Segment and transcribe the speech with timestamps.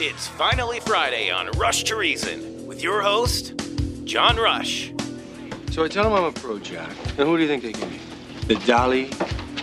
[0.00, 3.52] It's finally Friday on Rush to Reason with your host,
[4.02, 4.92] John Rush.
[5.70, 6.90] So I tell him I'm a pro, Jack.
[7.16, 8.00] And who do you think they give me?
[8.48, 9.08] The Dalai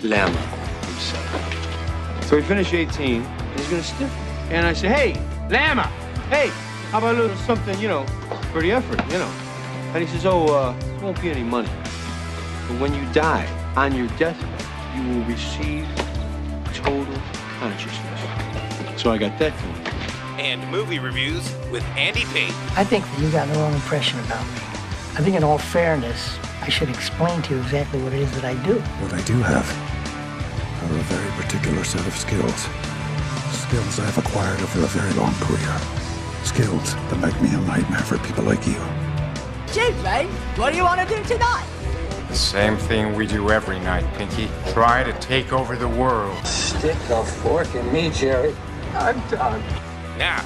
[0.01, 2.25] Lama himself.
[2.27, 4.55] So we finish 18, and he's gonna stiff me.
[4.55, 5.13] And I say, hey,
[5.49, 5.83] Lama,
[6.29, 6.47] hey,
[6.91, 8.05] how about a little something, you know,
[8.53, 9.31] for the effort, you know?
[9.93, 11.69] And he says, oh, uh, there won't be any money.
[12.69, 15.85] But when you die on your deathbed, you will receive
[16.73, 17.21] total
[17.59, 18.21] consciousness.
[18.95, 19.80] So I got that going.
[20.41, 22.51] And movie reviews with Andy Pate.
[22.75, 24.61] I think that you got the wrong impression about me.
[25.13, 28.45] I think, in all fairness, I should explain to you exactly what it is that
[28.45, 28.79] I do.
[29.03, 29.69] What I do have
[30.81, 32.67] are a very particular set of skills.
[33.53, 35.77] Skills I've acquired over a very long career.
[36.43, 38.81] Skills that make me a nightmare for people like you.
[39.71, 40.27] Chief, mate,
[40.57, 41.67] what do you want to do tonight?
[42.29, 44.49] The same thing we do every night, Pinky.
[44.73, 46.43] Try to take over the world.
[46.47, 48.55] Stick a fork in me, Jerry.
[48.95, 49.61] I'm done.
[50.21, 50.45] Now,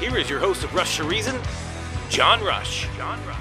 [0.00, 1.34] here is your host of Rush to Reason,
[2.10, 2.86] John Rush.
[2.98, 3.40] John Rush.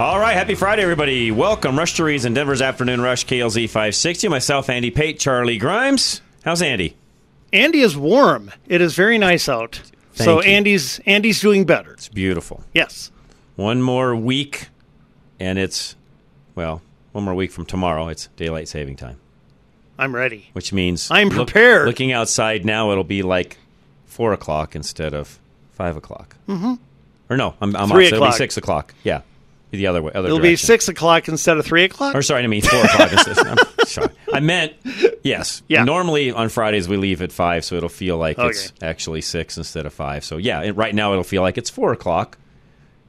[0.00, 1.30] All right, happy Friday, everybody.
[1.30, 4.26] Welcome, Rush to Reason, Denver's Afternoon Rush, KLZ 560.
[4.26, 6.20] Myself, Andy Pate, Charlie Grimes.
[6.44, 6.96] How's Andy?
[7.52, 8.50] Andy is warm.
[8.66, 9.80] It is very nice out.
[10.14, 10.50] so you.
[10.50, 11.92] Andy's Andy's doing better.
[11.92, 12.64] It's beautiful.
[12.72, 13.12] Yes.
[13.54, 14.66] One more week,
[15.38, 15.94] and it's,
[16.56, 19.20] well, one more week from tomorrow, it's daylight saving time,
[19.96, 20.50] I'm ready.
[20.54, 21.86] which means I'm prepared.
[21.86, 23.58] looking outside now, it'll be like
[24.14, 25.38] 4 o'clock instead of
[25.72, 26.36] 5 o'clock.
[26.48, 26.74] Mm-hmm.
[27.30, 28.34] Or no, I'm, I'm Three off, so it'll be o'clock.
[28.36, 28.94] 6 o'clock.
[29.02, 29.20] Yeah.
[29.70, 30.12] The other way.
[30.14, 30.66] Other It'll be direction.
[30.68, 32.14] six o'clock instead of three o'clock.
[32.14, 33.10] Or sorry, I mean four o'clock.
[33.12, 33.38] instead.
[33.38, 33.56] I'm
[33.86, 34.08] sorry.
[34.32, 34.72] I meant
[35.24, 35.62] yes.
[35.66, 35.82] Yeah.
[35.82, 38.86] Normally on Fridays we leave at five, so it'll feel like it's Okay.
[38.86, 40.24] actually six instead of five.
[40.24, 42.38] So yeah, it, right now it'll feel like it's four o'clock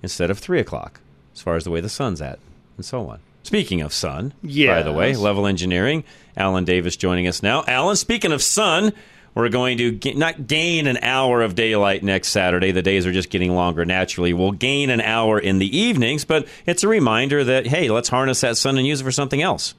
[0.02, 1.00] instead of three o'clock,
[1.36, 2.40] as far as the way the sun's at,
[2.78, 3.20] and so on.
[3.44, 5.20] Speaking of sun, by the way, Yes.
[5.20, 6.04] Level Engineering,
[6.36, 7.64] Alan Davis joining us now.
[7.68, 8.92] Alan, speaking of sun,
[9.36, 12.72] we're going to not gain an hour of daylight next Saturday.
[12.72, 14.34] The days are just getting longer naturally.
[14.34, 18.42] We'll gain an hour in the evenings, but it's a reminder that, hey, let's harness
[18.42, 19.76] that sun and use it for something else.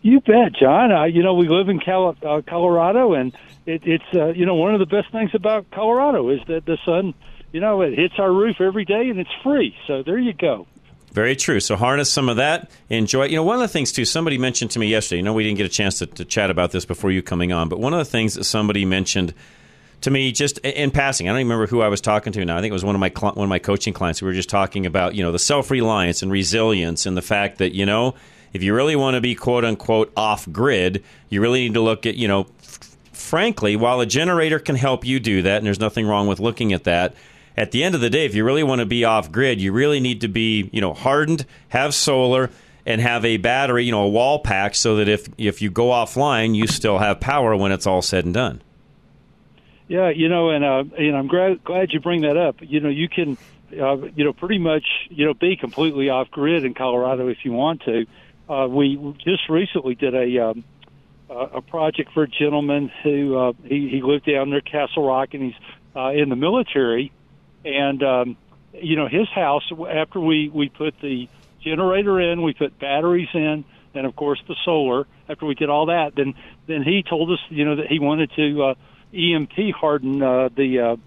[0.00, 0.92] You bet, John.
[0.92, 3.36] Uh, you know, we live in Cal- uh, Colorado, and
[3.66, 6.78] it, it's uh, you know one of the best things about Colorado is that the
[6.84, 7.14] sun,
[7.52, 9.76] you know, it hits our roof every day, and it's free.
[9.86, 10.66] So there you go.
[11.18, 11.58] Very true.
[11.58, 12.70] So harness some of that.
[12.90, 13.24] Enjoy.
[13.24, 14.04] You know, one of the things too.
[14.04, 15.16] Somebody mentioned to me yesterday.
[15.16, 17.50] You know, we didn't get a chance to, to chat about this before you coming
[17.52, 19.34] on, but one of the things that somebody mentioned
[20.02, 21.28] to me just in passing.
[21.28, 22.56] I don't even remember who I was talking to now.
[22.56, 24.22] I think it was one of my cli- one of my coaching clients.
[24.22, 27.58] We were just talking about you know the self reliance and resilience and the fact
[27.58, 28.14] that you know
[28.52, 32.06] if you really want to be quote unquote off grid, you really need to look
[32.06, 32.46] at you know.
[32.62, 32.78] f-
[33.12, 36.72] Frankly, while a generator can help you do that, and there's nothing wrong with looking
[36.72, 37.14] at that,
[37.58, 39.72] at the end of the day, if you really want to be off grid, you
[39.72, 42.50] really need to be, you know, hardened, have solar,
[42.86, 45.88] and have a battery, you know, a wall pack, so that if if you go
[45.88, 48.62] offline, you still have power when it's all said and done.
[49.88, 52.56] Yeah, you know, and uh, and I'm glad glad you bring that up.
[52.60, 53.36] You know, you can,
[53.72, 57.52] uh, you know, pretty much, you know, be completely off grid in Colorado if you
[57.52, 58.06] want to.
[58.48, 60.64] Uh, we just recently did a um,
[61.28, 65.42] a project for a gentleman who uh, he he lived down near Castle Rock and
[65.42, 65.54] he's
[65.96, 67.12] uh, in the military,
[67.64, 68.36] and um,
[68.72, 71.28] you know his house after we we put the
[71.62, 73.64] generator in, we put batteries in,
[73.94, 75.06] and of course the solar.
[75.28, 76.34] After we did all that, then
[76.66, 78.74] then he told us, you know, that he wanted to uh,
[79.14, 80.98] EMP harden uh, the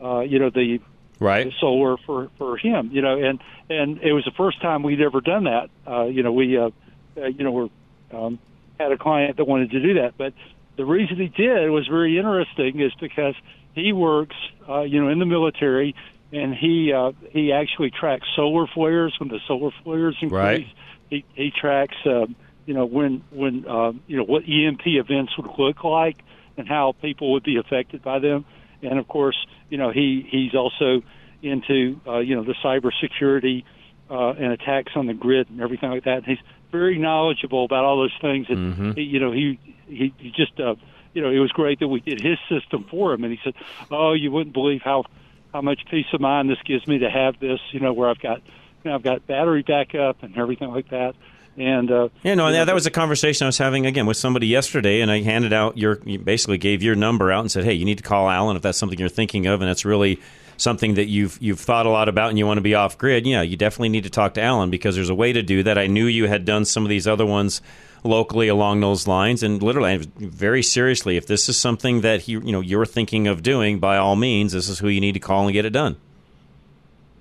[0.00, 0.80] uh, uh, you know the
[1.20, 1.46] Right.
[1.46, 3.40] the solar for for him you know and
[3.70, 6.70] and it was the first time we'd ever done that uh you know we uh,
[7.16, 7.68] uh you know we're
[8.12, 8.40] um
[8.80, 10.34] had a client that wanted to do that but
[10.74, 13.36] the reason he did was very interesting is because
[13.74, 14.36] he works
[14.68, 15.94] uh you know in the military
[16.32, 20.66] and he uh he actually tracks solar flares when the solar flares increase Right.
[21.10, 22.34] he he tracks um
[22.66, 26.18] you know when when um you know what EMP events would look like
[26.56, 28.44] and how people would be affected by them
[28.82, 29.36] and of course,
[29.70, 31.02] you know he he's also
[31.42, 33.64] into uh, you know the cybersecurity
[34.10, 36.18] uh, and attacks on the grid and everything like that.
[36.18, 36.38] And he's
[36.70, 38.46] very knowledgeable about all those things.
[38.48, 38.58] And
[38.96, 40.74] he, you know he he, he just uh,
[41.14, 43.24] you know it was great that we did his system for him.
[43.24, 43.54] And he said,
[43.90, 45.04] "Oh, you wouldn't believe how
[45.52, 47.60] how much peace of mind this gives me to have this.
[47.72, 48.38] You know where I've got
[48.84, 51.14] you know I've got battery backup and everything like that."
[51.56, 54.46] And uh, Yeah, no, that, that was a conversation I was having again with somebody
[54.46, 57.74] yesterday, and I handed out your, you basically gave your number out and said, "Hey,
[57.74, 60.18] you need to call Alan if that's something you're thinking of, and it's really
[60.56, 63.26] something that you've you've thought a lot about, and you want to be off grid.
[63.26, 65.76] Yeah, you definitely need to talk to Alan because there's a way to do that.
[65.76, 67.60] I knew you had done some of these other ones
[68.04, 72.52] locally along those lines, and literally, very seriously, if this is something that he, you
[72.52, 75.44] know you're thinking of doing, by all means, this is who you need to call
[75.44, 75.96] and get it done.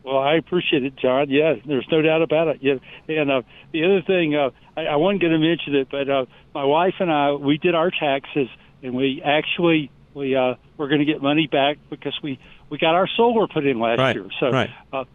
[0.03, 1.29] Well, I appreciate it, John.
[1.29, 2.57] Yeah, there's no doubt about it.
[2.61, 2.75] Yeah,
[3.07, 3.41] and uh,
[3.71, 6.25] the other thing, uh, I, I wasn't going to mention it, but uh,
[6.55, 8.49] my wife and I, we did our taxes,
[8.81, 12.39] and we actually we uh, we're going to get money back because we
[12.69, 14.27] we got our solar put in last Right, year.
[14.39, 14.69] So right.
[14.91, 15.05] uh,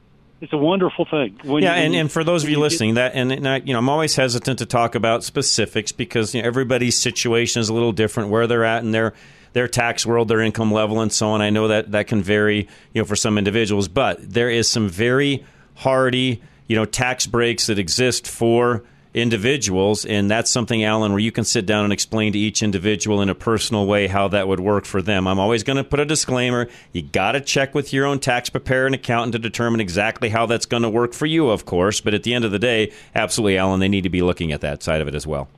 [0.41, 1.39] it's a wonderful thing.
[1.45, 3.57] When yeah, you- and, and for those of you get- listening, that and, and I,
[3.59, 7.69] you know, I'm always hesitant to talk about specifics because you know, everybody's situation is
[7.69, 9.15] a little different, where they're at in their
[9.53, 11.41] their tax world, their income level, and so on.
[11.41, 14.89] I know that that can vary, you know, for some individuals, but there is some
[14.89, 15.45] very
[15.77, 18.83] hardy, you know, tax breaks that exist for
[19.17, 23.23] individuals, and that's something, Alan, where you can sit down and explain to each individual
[23.23, 25.27] in a personal way how that would work for them.
[25.27, 28.51] I'm always going to put a disclaimer: you got to check with your own tax
[28.51, 32.01] preparer and accountant to determine exactly how that's going to work for you, of course.
[32.03, 34.61] But at the end of the day, absolutely, Alan, they need to be looking at
[34.61, 35.49] that side of it as well.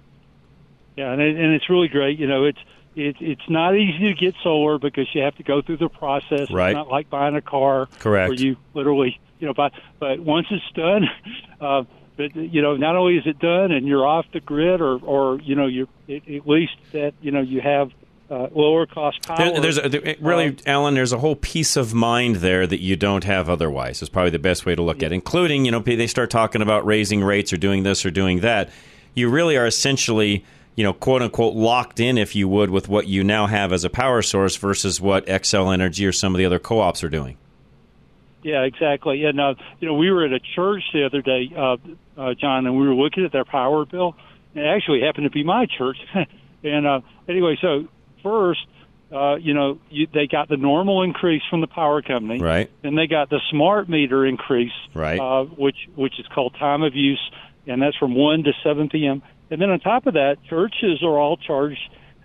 [0.96, 2.18] Yeah, and, and it's really great.
[2.18, 2.60] You know, it's
[2.94, 6.50] it, it's not easy to get solar because you have to go through the process.
[6.50, 6.70] Right.
[6.70, 8.28] It's not like buying a car, Correct.
[8.28, 9.72] Where you literally, you know, buy.
[9.98, 11.08] But once it's done,
[11.60, 11.84] uh,
[12.18, 15.40] but you know, not only is it done and you're off the grid, or or
[15.40, 17.92] you know, you're at at least that you know you have
[18.28, 19.36] uh, lower cost power.
[19.36, 20.94] There, there's a, there, really, Um, Alan.
[20.94, 24.02] There's a whole peace of mind there that you don't have otherwise.
[24.02, 25.14] Is probably the best way to look at, it.
[25.14, 28.68] including you know they start talking about raising rates or doing this or doing that.
[29.14, 30.44] You really are essentially
[30.74, 33.84] you know quote unquote locked in, if you would, with what you now have as
[33.84, 37.38] a power source versus what Xcel Energy or some of the other co-ops are doing.
[38.42, 39.24] Yeah, exactly.
[39.24, 41.76] And uh, you know, we were at a church the other day, uh,
[42.18, 44.16] uh, John, and we were looking at their power bill.
[44.54, 45.98] It actually happened to be my church.
[46.64, 47.86] and uh, anyway, so
[48.22, 48.66] first,
[49.12, 52.70] uh, you know, you, they got the normal increase from the power company, Right.
[52.82, 55.20] Then they got the smart meter increase, Right.
[55.20, 57.20] Uh, which which is called time of use,
[57.66, 59.22] and that's from one to seven p.m.
[59.50, 61.80] And then on top of that, churches are all charged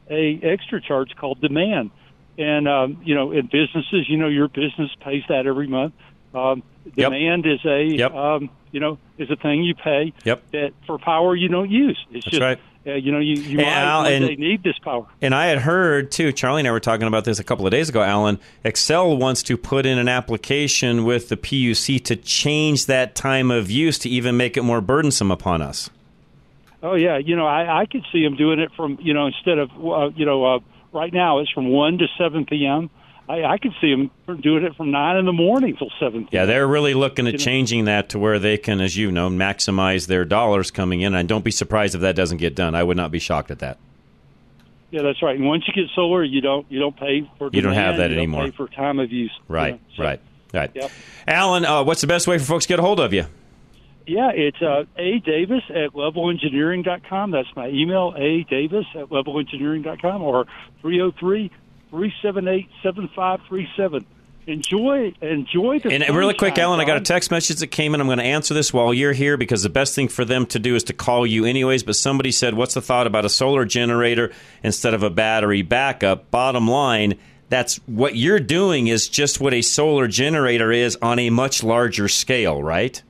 [0.10, 1.92] a extra charge called demand.
[2.38, 5.94] And um, you know, in businesses, you know, your business pays that every month.
[6.34, 6.63] Um,
[6.95, 7.12] Yep.
[7.12, 8.12] demand is a Yep.
[8.13, 10.44] um, you know is a thing you pay Yep.
[10.52, 11.98] that for power you don't use.
[12.12, 12.60] It's That's just right.
[12.86, 15.06] uh, you know you, you And might Al- and- day need this power.
[15.22, 17.72] And I had heard too, Charlie and I were talking about this a couple of
[17.72, 18.38] days ago, Alan.
[18.66, 23.72] Xcel wants to put in an application with the PUC to change that time of
[23.72, 25.90] use to even make it more burdensome upon us.
[26.81, 29.58] Oh yeah, you know I, I could see them doing it from you know instead
[29.60, 30.60] of uh, you know uh,
[30.92, 32.90] right now it's from one to seven p.m.
[33.30, 34.12] I, I could see them
[34.42, 36.28] doing it from nine in the morning till seven.
[36.31, 40.08] Yeah, they're really looking at changing that to where they can, as you know, maximize
[40.08, 41.16] their dollars coming in.
[41.16, 42.75] And don't be surprised if that doesn't get done.
[42.75, 43.78] I would not be shocked at that.
[44.92, 45.36] Yeah, that's right.
[45.38, 48.10] And once you get solar, you don't you don't pay for You don't have that
[48.12, 48.44] you don't anymore.
[48.46, 49.31] Pay for time of use.
[49.48, 50.19] Right, You know, so- right,
[50.54, 50.72] right.
[50.76, 50.92] Yep.
[51.28, 53.26] Alan, uh, what's the best way for folks to get a hold of you?
[54.06, 57.31] Yeah, it's uh, A Davis at levelengineering.com.
[57.31, 60.46] That's my email, A Davis at levelengineering.com or
[60.81, 61.50] 303
[61.94, 64.06] 378 7537.
[64.48, 68.01] Enjoy, enjoy the And really quick, Alan, I got a text message that came in.
[68.01, 70.57] I'm going to answer this while you're here because the best thing for them to
[70.57, 71.84] do is to call you anyways.
[71.84, 74.31] But somebody said, What's the thought about a solar generator
[74.63, 76.31] instead of a battery backup?
[76.31, 77.19] Bottom line,
[77.50, 82.07] that's what you're doing is just what a solar generator is on a much larger
[82.07, 83.04] scale, right?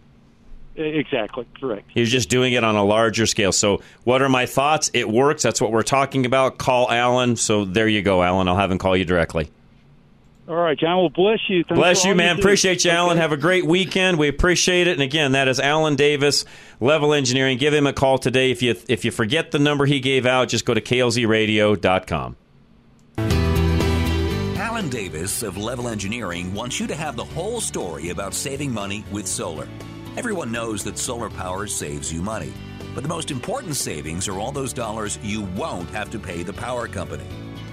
[0.76, 1.92] Exactly, correct.
[1.94, 3.52] You're just doing it on a larger scale.
[3.52, 4.90] So, what are my thoughts?
[4.94, 5.44] It works.
[5.44, 6.58] That's what we're talking about.
[6.58, 7.36] Call Alan.
[7.36, 8.48] So, there you go, Alan.
[8.48, 9.52] I'll have him call you directly.
[10.48, 10.98] All right, John.
[10.98, 11.64] Well, bless you.
[11.64, 12.36] Thanks Bless you, man.
[12.36, 12.42] do.
[12.42, 13.12] Appreciate you, Alan.
[13.12, 13.22] Okay.
[13.22, 14.18] Have a great weekend.
[14.18, 14.92] We appreciate it.
[14.94, 16.44] And again, that is Alan Davis,
[16.82, 17.58] Level Engineering.
[17.58, 18.52] Give him a call today.
[18.52, 22.36] If you if you forget the number he gave out, just go to klzradio.com.
[24.58, 29.06] Alan Davis of Level Engineering wants you to have the whole story about saving money
[29.12, 29.68] with solar.
[30.16, 32.54] Everyone knows that solar power saves you money.
[32.94, 36.54] But the most important savings are all those dollars you won't have to pay the
[36.54, 37.26] power company.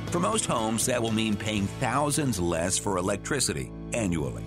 [0.07, 4.43] For most homes, that will mean paying thousands less for electricity annually.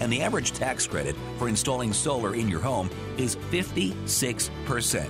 [0.00, 5.08] And the average tax credit for installing solar in your home is 56%.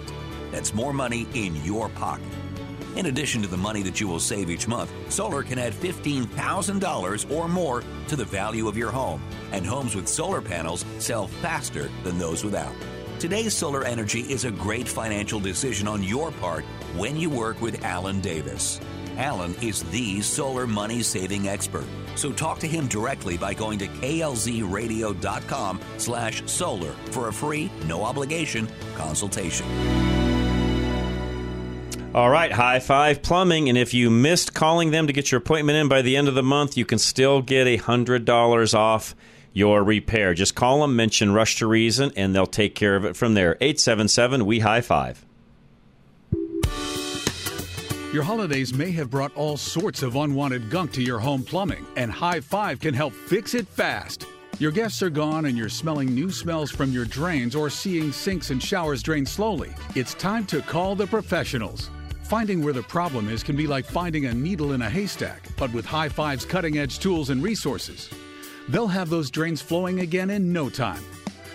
[0.52, 2.43] That's more money in your pocket.
[2.96, 7.30] In addition to the money that you will save each month, solar can add $15,000
[7.30, 9.20] or more to the value of your home.
[9.52, 12.74] And homes with solar panels sell faster than those without.
[13.18, 16.64] Today's solar energy is a great financial decision on your part
[16.96, 18.80] when you work with Alan Davis.
[19.16, 21.86] Alan is the solar money saving expert.
[22.16, 28.04] So talk to him directly by going to klzradio.com slash solar for a free, no
[28.04, 29.66] obligation consultation.
[32.14, 33.68] All right, High Five Plumbing.
[33.68, 36.36] And if you missed calling them to get your appointment in by the end of
[36.36, 39.16] the month, you can still get $100 off
[39.52, 40.32] your repair.
[40.32, 43.56] Just call them, mention Rush to Reason, and they'll take care of it from there.
[43.60, 45.26] 877 We High Five.
[48.12, 52.12] Your holidays may have brought all sorts of unwanted gunk to your home plumbing, and
[52.12, 54.24] High Five can help fix it fast.
[54.60, 58.50] Your guests are gone and you're smelling new smells from your drains or seeing sinks
[58.50, 59.74] and showers drain slowly.
[59.96, 61.90] It's time to call the professionals.
[62.34, 65.72] Finding where the problem is can be like finding a needle in a haystack, but
[65.72, 68.10] with High Five's cutting edge tools and resources.
[68.68, 71.00] They'll have those drains flowing again in no time.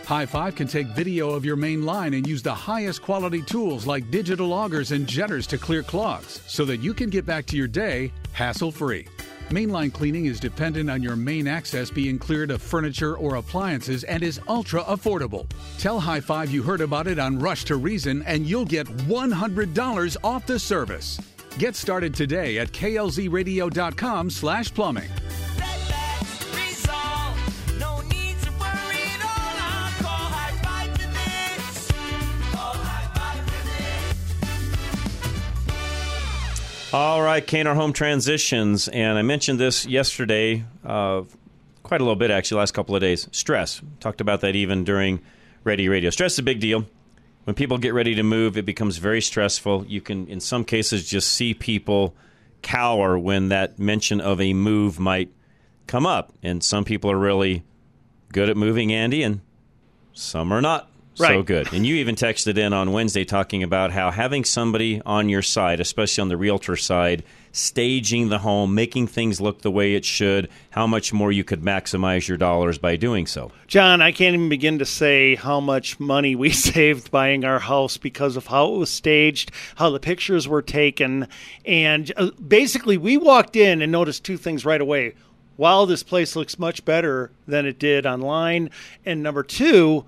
[0.06, 3.86] High Five can take video of your main line and use the highest quality tools
[3.86, 7.58] like digital augers and jetters to clear clogs so that you can get back to
[7.58, 9.06] your day hassle free.
[9.50, 14.22] Mainline cleaning is dependent on your main access being cleared of furniture or appliances and
[14.22, 15.50] is ultra affordable.
[15.80, 20.18] Tell High Five you heard about it on Rush to Reason and you'll get $100
[20.24, 21.20] off the service.
[21.58, 25.10] Get started today at klzradio.com slash plumbing.
[36.92, 41.22] All right, K&R Home Transitions, and I mentioned this yesterday, uh,
[41.84, 43.28] quite a little bit actually, last couple of days.
[43.32, 43.80] Stress.
[44.00, 45.20] Talked about that even during
[45.64, 46.10] Ready Radio.
[46.10, 46.86] Stress is a big deal.
[47.44, 49.86] When people get ready to move, it becomes very stressful.
[49.88, 52.16] You can, in some cases, just see people
[52.64, 55.32] cower when that mention of a move might
[55.86, 56.34] come up.
[56.42, 57.62] And some people are really
[58.34, 59.42] good at moving, Andy, and
[60.14, 60.90] some are not
[61.28, 61.72] so good.
[61.74, 65.80] And you even texted in on Wednesday talking about how having somebody on your side,
[65.80, 70.50] especially on the realtor side, staging the home, making things look the way it should,
[70.72, 73.52] how much more you could maximize your dollars by doing so.
[73.68, 77.98] John, I can't even begin to say how much money we saved buying our house
[77.98, 81.28] because of how it was staged, how the pictures were taken.
[81.66, 85.16] And uh, basically, we walked in and noticed two things right away.
[85.58, 88.70] Wow, this place looks much better than it did online.
[89.06, 90.06] And number two,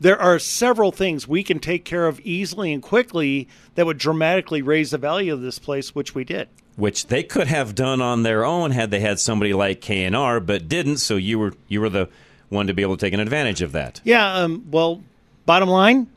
[0.00, 4.62] there are several things we can take care of easily and quickly that would dramatically
[4.62, 6.48] raise the value of this place, which we did.
[6.76, 10.68] Which they could have done on their own had they had somebody like K&R, but
[10.68, 10.98] didn't.
[10.98, 12.08] So you were you were the
[12.48, 14.00] one to be able to take an advantage of that.
[14.04, 15.02] Yeah, um, well,
[15.46, 16.08] bottom line,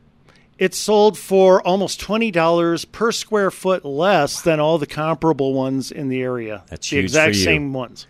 [0.58, 5.92] it sold for almost twenty dollars per square foot less than all the comparable ones
[5.92, 6.64] in the area.
[6.68, 8.06] That's the exact same ones.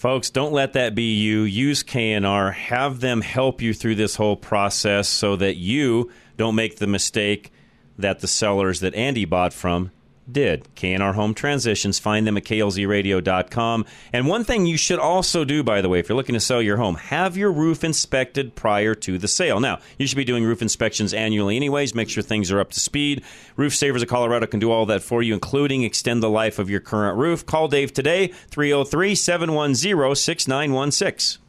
[0.00, 1.42] Folks, don't let that be you.
[1.42, 2.52] Use K&R.
[2.52, 7.52] Have them help you through this whole process so that you don't make the mistake
[7.98, 9.90] that the sellers that Andy bought from
[10.32, 10.74] did.
[10.74, 11.98] K&R Home Transitions.
[11.98, 13.86] Find them at klzradio.com.
[14.12, 16.62] And one thing you should also do, by the way, if you're looking to sell
[16.62, 19.60] your home, have your roof inspected prior to the sale.
[19.60, 21.94] Now, you should be doing roof inspections annually anyways.
[21.94, 23.22] Make sure things are up to speed.
[23.56, 26.70] Roof Savers of Colorado can do all that for you, including extend the life of
[26.70, 27.44] your current roof.
[27.44, 31.39] Call Dave today, 303 710 6916.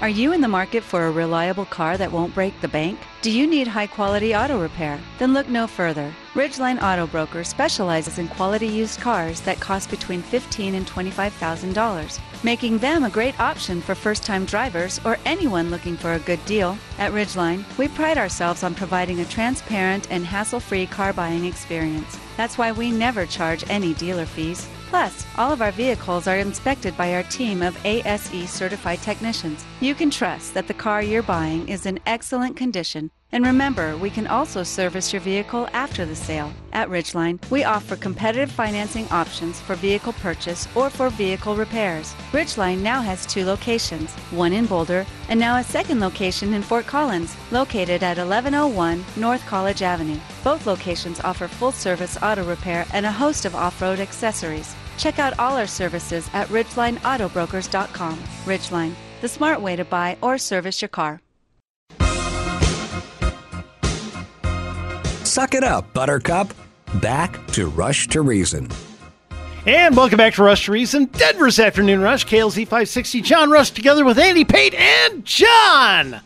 [0.00, 3.00] Are you in the market for a reliable car that won't break the bank?
[3.20, 5.00] Do you need high quality auto repair?
[5.18, 6.14] Then look no further.
[6.34, 12.78] Ridgeline Auto Broker specializes in quality used cars that cost between $15,000 and $25,000, making
[12.78, 16.78] them a great option for first time drivers or anyone looking for a good deal.
[16.98, 22.16] At Ridgeline, we pride ourselves on providing a transparent and hassle free car buying experience.
[22.36, 24.68] That's why we never charge any dealer fees.
[24.88, 29.62] Plus, all of our vehicles are inspected by our team of ASE certified technicians.
[29.80, 33.10] You can trust that the car you're buying is in excellent condition.
[33.30, 36.50] And remember, we can also service your vehicle after the sale.
[36.72, 42.14] At Ridgeline, we offer competitive financing options for vehicle purchase or for vehicle repairs.
[42.32, 46.86] Ridgeline now has two locations, one in Boulder and now a second location in Fort
[46.86, 50.18] Collins, located at 1101 North College Avenue.
[50.42, 54.74] Both locations offer full service auto repair and a host of off road accessories.
[54.96, 58.18] Check out all our services at RidgelineAutobrokers.com.
[58.46, 61.20] Ridgeline, the smart way to buy or service your car.
[65.28, 66.54] Suck it up, Buttercup.
[67.02, 68.66] Back to Rush to Reason.
[69.66, 73.20] And welcome back to Rush to Reason, Denver's Afternoon Rush, KLZ 560.
[73.20, 76.22] John Rush together with Andy Pate and John.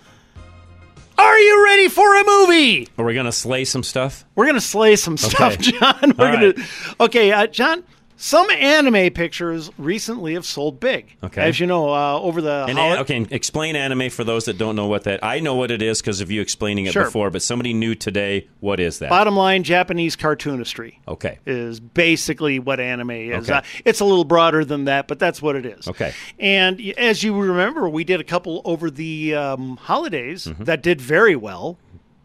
[1.18, 2.87] Are you ready for a movie?
[2.97, 4.25] Are we going to slay some stuff?
[4.37, 6.14] We're going to slay some stuff, John.
[6.16, 6.64] We're All going to.
[7.00, 7.82] Okay, uh, John.
[8.16, 11.16] Some anime pictures recently have sold big.
[11.25, 11.42] Okay.
[11.42, 14.76] As you know, uh, over the And, holi- okay, explain anime for those that don't
[14.76, 15.25] know what that.
[15.25, 17.04] I know what it is because of you explaining it Sure.
[17.04, 19.11] before, but somebody new today, what is that?
[19.11, 20.95] bottom line, Japanese cartoonistry.
[21.09, 21.38] Okay.
[21.47, 23.50] is basically what anime is.
[23.50, 23.59] Okay.
[23.59, 25.88] Uh, it's a little broader than that, but that's what it is.
[25.88, 26.12] Okay.
[26.38, 31.00] And y- as you remember, we did a couple over the um, holidays that did
[31.00, 31.76] very well,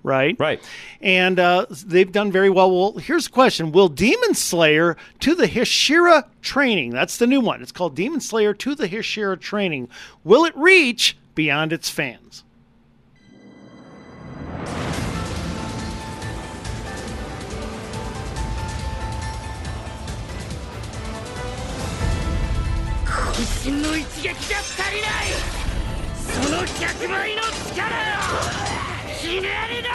[0.04, 0.36] right?
[0.40, 0.64] Right.
[1.02, 2.72] And uh, they've done very well.
[2.72, 7.62] Well, here's a question Will Demon Slayer to the Hashira training, that's the new one,
[7.62, 9.90] it's called Demon Slayer to the Hashira training,
[10.24, 12.44] will it reach beyond its fans?
[29.28, 29.90] ひねり出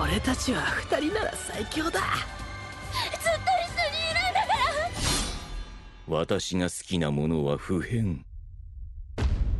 [0.00, 1.90] 俺たちは二人なら最強だ。
[1.90, 2.06] ずっと一
[3.18, 4.48] 緒にいるんだか
[6.06, 6.18] ら。
[6.18, 8.24] 私が好きなものは不変。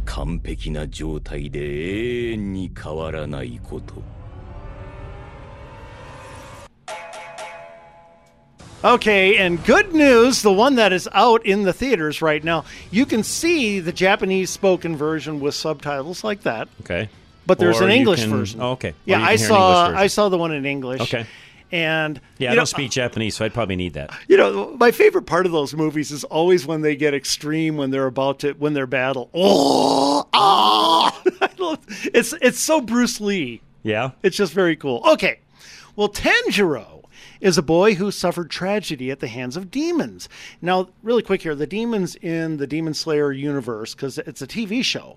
[0.05, 4.20] 完璧な状態で永遠に変わらないこと。
[8.83, 13.23] Okay, and good news the one that is out in the theaters right now, you can
[13.23, 16.69] see the Japanese spoken version with subtitles like that.
[16.83, 17.09] Okay.
[17.47, 18.61] But there's Or an English can- version.
[18.63, 18.91] oh, okay.
[18.91, 21.01] Or Yeah, I can hear an saw I saw the one in English.
[21.03, 21.27] Okay.
[21.73, 24.11] And Yeah, I you don't know, speak Japanese, so I'd probably need that.
[24.29, 27.91] You know, my favorite part of those movies is always when they get extreme when
[27.91, 29.29] they're about to when they're battle.
[29.35, 31.17] Oh, ah!
[32.15, 33.61] It's it's so Bruce Lee.
[33.83, 34.11] Yeah.
[34.23, 35.03] It's just very cool.
[35.13, 35.39] Okay.
[35.97, 37.00] Well, Tanjiro
[37.41, 40.29] is a boy who suffered tragedy at the hands of demons.
[40.61, 44.85] Now, really quick here, the demons in the Demon Slayer universe because it's a TV
[44.85, 45.17] show.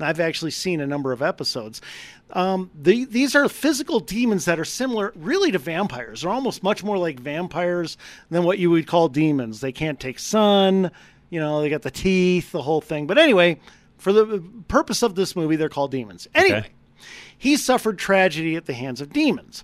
[0.00, 1.80] I've actually seen a number of episodes.
[2.32, 6.22] Um, the, these are physical demons that are similar, really, to vampires.
[6.22, 7.98] They're almost much more like vampires
[8.30, 9.60] than what you would call demons.
[9.60, 10.90] They can't take sun,
[11.30, 13.06] you know, they got the teeth, the whole thing.
[13.06, 13.60] But anyway,
[13.98, 16.26] for the purpose of this movie, they're called demons.
[16.34, 16.68] Anyway, Okay.
[17.38, 19.62] he suffered tragedy at the hands of demons.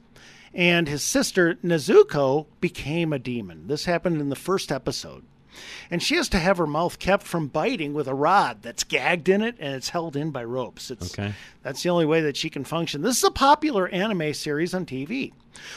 [0.58, 3.68] And his sister, Nezuko, became a demon.
[3.68, 5.22] This happened in the first episode.
[5.88, 9.28] And she has to have her mouth kept from biting with a rod that's gagged
[9.28, 10.90] in it and it's held in by ropes.
[10.90, 11.32] It's, Okay.
[11.62, 13.02] That's the only way that she can function.
[13.02, 15.32] This is a popular anime series on TV.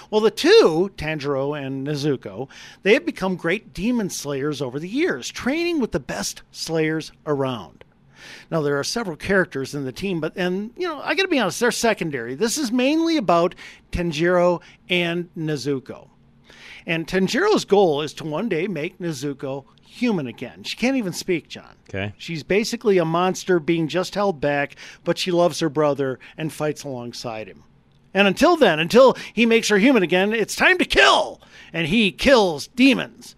[0.09, 2.49] Well, the two, Tanjiro and Nezuko,
[2.81, 7.80] they have become great demon slayers over the years, training with the best slayers around.
[8.49, 11.29] Now there are several characters in the team, but and you know I got to
[11.29, 12.35] be honest, they're secondary.
[12.35, 13.55] This is mainly about
[13.91, 16.09] Tanjiro and Nezuko.
[16.85, 20.63] And Tanjiro's goal is to one day make Nezuko human again.
[20.63, 21.75] She can't even speak, John.
[21.89, 22.13] Okay.
[22.17, 26.83] She's basically a monster being just held back, but she loves her brother and fights
[26.83, 27.63] alongside him.
[28.13, 31.41] And until then, until he makes her human again, it's time to kill.
[31.71, 33.35] And he kills demons.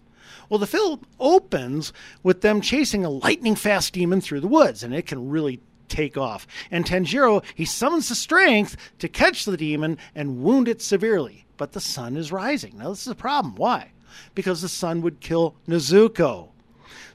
[0.48, 1.92] Well, the film opens
[2.22, 6.16] with them chasing a lightning fast demon through the woods, and it can really take
[6.16, 6.46] off.
[6.70, 11.46] And Tanjiro, he summons the strength to catch the demon and wound it severely.
[11.56, 12.78] But the sun is rising.
[12.78, 13.54] Now, this is a problem.
[13.54, 13.92] Why?
[14.34, 16.48] Because the sun would kill Nezuko.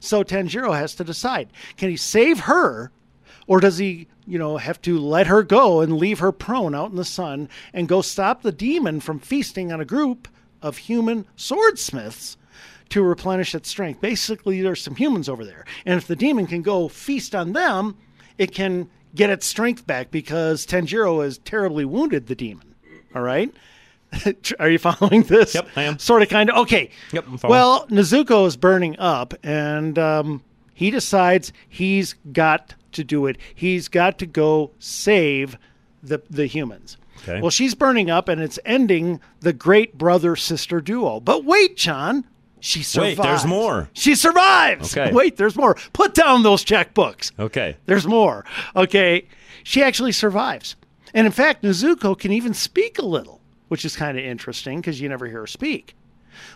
[0.00, 2.90] So Tanjiro has to decide can he save her
[3.46, 6.90] or does he, you know, have to let her go and leave her prone out
[6.90, 10.28] in the sun and go stop the demon from feasting on a group
[10.62, 12.36] of human swordsmiths
[12.90, 14.00] to replenish its strength?
[14.00, 15.64] Basically, there's some humans over there.
[15.84, 17.96] And if the demon can go feast on them,
[18.38, 22.74] it can get its strength back because Tanjiro has terribly wounded the demon.
[23.14, 23.52] All right?
[24.58, 25.54] Are you following this?
[25.54, 25.98] Yep, I am.
[25.98, 26.56] Sort of, kind of.
[26.58, 26.90] Okay.
[27.12, 27.58] Yep, I'm following.
[27.58, 30.42] Well, Nezuko is burning up, and um,
[30.74, 33.38] he decides he's got to do it.
[33.54, 35.56] He's got to go save
[36.02, 36.96] the the humans.
[37.22, 37.40] Okay.
[37.40, 41.20] Well, she's burning up, and it's ending the great brother sister duo.
[41.20, 42.24] But wait, John,
[42.60, 43.18] she survives.
[43.18, 43.88] Wait, there's more.
[43.92, 44.96] She survives.
[44.96, 45.12] Okay.
[45.12, 45.76] Wait, there's more.
[45.92, 47.32] Put down those checkbooks.
[47.38, 47.76] Okay.
[47.86, 48.44] There's more.
[48.76, 49.26] Okay.
[49.64, 50.76] She actually survives.
[51.12, 55.00] And in fact, Nezuko can even speak a little, which is kind of interesting because
[55.00, 55.96] you never hear her speak.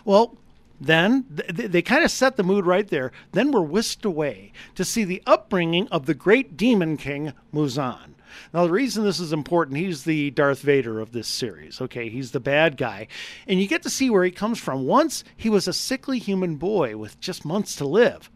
[0.05, 0.37] Well,
[0.79, 3.11] then th- they kind of set the mood right there.
[3.31, 8.14] Then we're whisked away to see the upbringing of the great demon king Muzan.
[8.53, 11.81] Now, the reason this is important, he's the Darth Vader of this series.
[11.81, 13.07] Okay, he's the bad guy.
[13.47, 14.85] And you get to see where he comes from.
[14.85, 18.29] Once he was a sickly human boy with just months to live,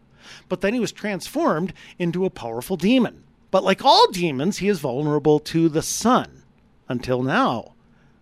[0.48, 3.24] but then he was transformed into a powerful demon.
[3.50, 6.42] But like all demons, he is vulnerable to the sun
[6.88, 7.74] until now.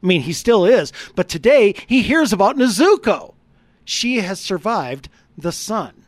[0.03, 3.35] I mean, he still is, but today he hears about Nezuko.
[3.85, 6.05] She has survived the sun,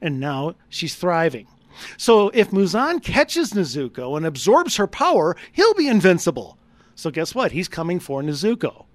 [0.00, 1.46] and now she's thriving.
[1.96, 6.58] So if Muzan catches Nezuko and absorbs her power, he'll be invincible.
[6.94, 7.52] So guess what?
[7.52, 8.86] He's coming for Nezuko.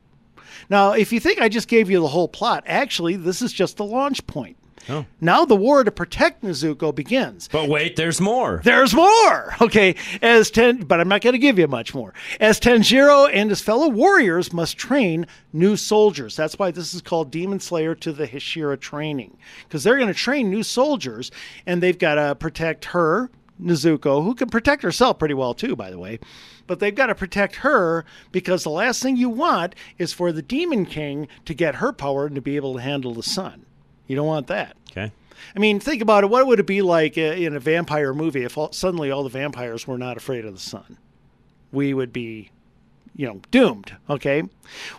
[0.70, 3.78] Now, if you think I just gave you the whole plot, actually, this is just
[3.78, 4.57] the launch point.
[4.90, 5.06] Oh.
[5.20, 7.50] Now the war to protect Nezuko begins.
[7.52, 8.62] But wait, there's more.
[8.64, 9.56] There's more.
[9.62, 12.14] Okay, as Ten, but I'm not going to give you much more.
[12.40, 16.36] As Tanjiro and his fellow warriors must train new soldiers.
[16.36, 20.14] That's why this is called Demon Slayer to the Hashira training, because they're going to
[20.14, 21.32] train new soldiers,
[21.66, 23.30] and they've got to protect her,
[23.62, 26.20] Nezuko, who can protect herself pretty well too, by the way.
[26.68, 30.42] But they've got to protect her because the last thing you want is for the
[30.42, 33.66] Demon King to get her power and to be able to handle the sun.
[34.08, 34.76] You don't want that.
[34.92, 35.12] Okay.
[35.56, 36.30] I mean, think about it.
[36.30, 39.30] What would it be like uh, in a vampire movie if all, suddenly all the
[39.30, 40.98] vampires were not afraid of the sun?
[41.72, 42.52] We would be,
[43.16, 43.96] you know, doomed.
[44.10, 44.44] Okay.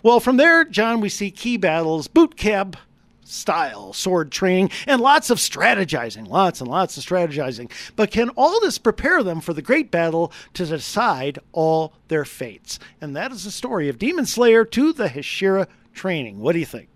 [0.03, 2.77] Well, from there, John, we see key battles, boot camp,
[3.23, 7.71] style, sword training, and lots of strategizing, lots and lots of strategizing.
[7.95, 12.79] But can all this prepare them for the great battle to decide all their fates?
[12.99, 16.39] And that is the story of Demon Slayer to the Hashira training.
[16.39, 16.89] What do you think?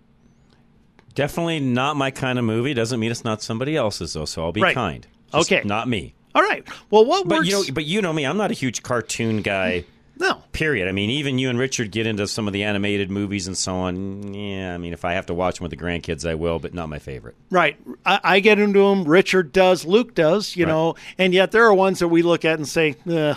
[1.16, 2.74] Definitely not my kind of movie.
[2.74, 4.26] Doesn't mean it's not somebody else's though.
[4.26, 4.74] So I'll be Right.
[4.74, 5.06] kind.
[5.34, 5.62] Just Okay.
[5.68, 6.14] not me.
[6.36, 6.64] All right.
[6.90, 7.48] Well, what But works?
[7.48, 8.26] you know, but you know me.
[8.26, 9.86] I'm not a huge cartoon guy.
[10.16, 10.44] No.
[10.52, 10.88] Period.
[10.88, 13.74] I mean, even you and Richard get into some of the animated movies and so
[13.78, 14.32] on.
[14.32, 14.72] Yeah.
[14.76, 16.88] I mean, if I have to watch them with the grandkids, I will, but not
[16.88, 17.34] my favorite.
[17.50, 17.78] Right.
[18.06, 19.06] I, I get into them.
[19.06, 19.86] Richard does.
[19.86, 20.56] Luke does.
[20.56, 20.72] You Right.
[20.72, 20.96] know.
[21.18, 23.36] And yet there are ones that we look at and say, Ugh,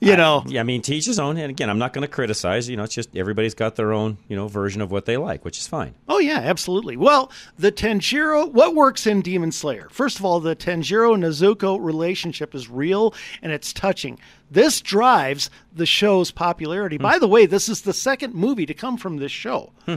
[0.00, 0.42] you know.
[0.46, 0.60] Yeah.
[0.60, 1.36] I mean, teach his own.
[1.36, 2.68] And again, I'm not going to criticize.
[2.68, 5.44] You know, it's just everybody's got their own you know version of what they like,
[5.44, 5.94] which is fine.
[6.08, 6.96] Oh yeah, absolutely.
[6.96, 9.88] Well, the Tanjiro, what works in Demon Slayer?
[9.90, 14.18] First of all, the Tanjiro Nezuko relationship is real and it's touching.
[14.50, 16.96] This drives the show's popularity.
[16.96, 17.02] Hmm.
[17.02, 19.72] By the way, this is the second movie to come from this show.
[19.86, 19.96] Hmm.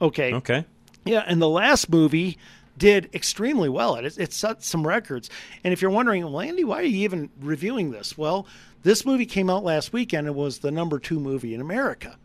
[0.00, 0.34] Okay.
[0.34, 0.64] Okay.
[1.04, 2.38] Yeah, and the last movie
[2.76, 3.96] did extremely well.
[3.96, 5.28] It, it set some records.
[5.64, 8.16] And if you're wondering, well, Andy, why are you even reviewing this?
[8.16, 8.46] Well,
[8.82, 12.16] this movie came out last weekend and was the number two movie in America.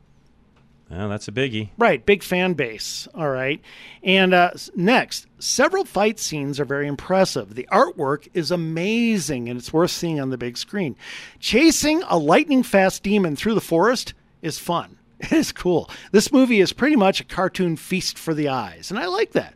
[0.89, 1.69] Well, that's a biggie.
[1.77, 3.07] Right, big fan base.
[3.15, 3.61] All right.
[4.03, 7.55] And uh, next, several fight scenes are very impressive.
[7.55, 10.95] The artwork is amazing and it's worth seeing on the big screen.
[11.39, 14.97] Chasing a lightning fast demon through the forest is fun.
[15.23, 15.89] It is cool.
[16.11, 19.53] This movie is pretty much a cartoon feast for the eyes, and I like that.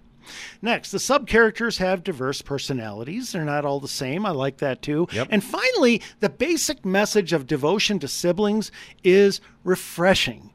[0.61, 3.31] Next, the sub characters have diverse personalities.
[3.31, 4.25] They're not all the same.
[4.25, 5.07] I like that too.
[5.29, 8.71] And finally, the basic message of devotion to siblings
[9.03, 10.51] is refreshing.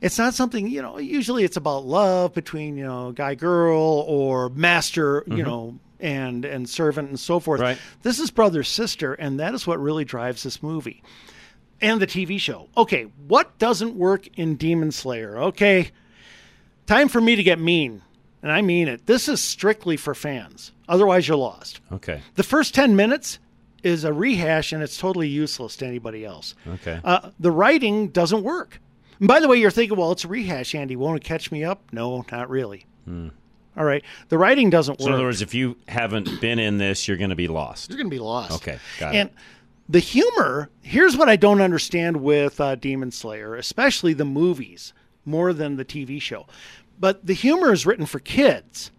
[0.00, 4.48] It's not something, you know, usually it's about love between, you know, guy girl or
[4.50, 5.44] master, you Mhm.
[5.46, 7.60] know, and and servant and so forth.
[7.60, 7.78] Right.
[8.02, 11.02] This is brother sister and that is what really drives this movie.
[11.80, 12.68] And the TV show.
[12.76, 15.38] Okay, what doesn't work in Demon Slayer?
[15.38, 15.90] Okay.
[16.86, 18.02] Time for me to get mean.
[18.42, 19.06] And I mean it.
[19.06, 20.72] This is strictly for fans.
[20.88, 21.80] Otherwise you're lost.
[21.92, 22.20] Okay.
[22.34, 23.38] The first 10 minutes
[23.82, 26.54] is a rehash and it's totally useless to anybody else.
[26.66, 27.00] Okay.
[27.04, 28.80] Uh, the writing doesn't work.
[29.18, 30.96] And by the way, you're thinking, well, it's a rehash, Andy.
[30.96, 31.82] Won't it catch me up?
[31.92, 32.86] No, not really.
[33.04, 33.28] Hmm.
[33.76, 34.04] All right.
[34.28, 35.00] The writing doesn't work.
[35.00, 35.10] So work.
[35.10, 37.90] in other words, if you haven't been in this, you're going to be lost.
[37.90, 38.52] You're going to be lost.
[38.52, 39.18] Okay, got it.
[39.18, 39.36] and it.
[39.88, 44.92] the humor, here's what I don't understand with uh, Demon Slayer, especially the movies,
[45.24, 46.46] more than the TV show.
[47.00, 48.90] But the humor is written for kids.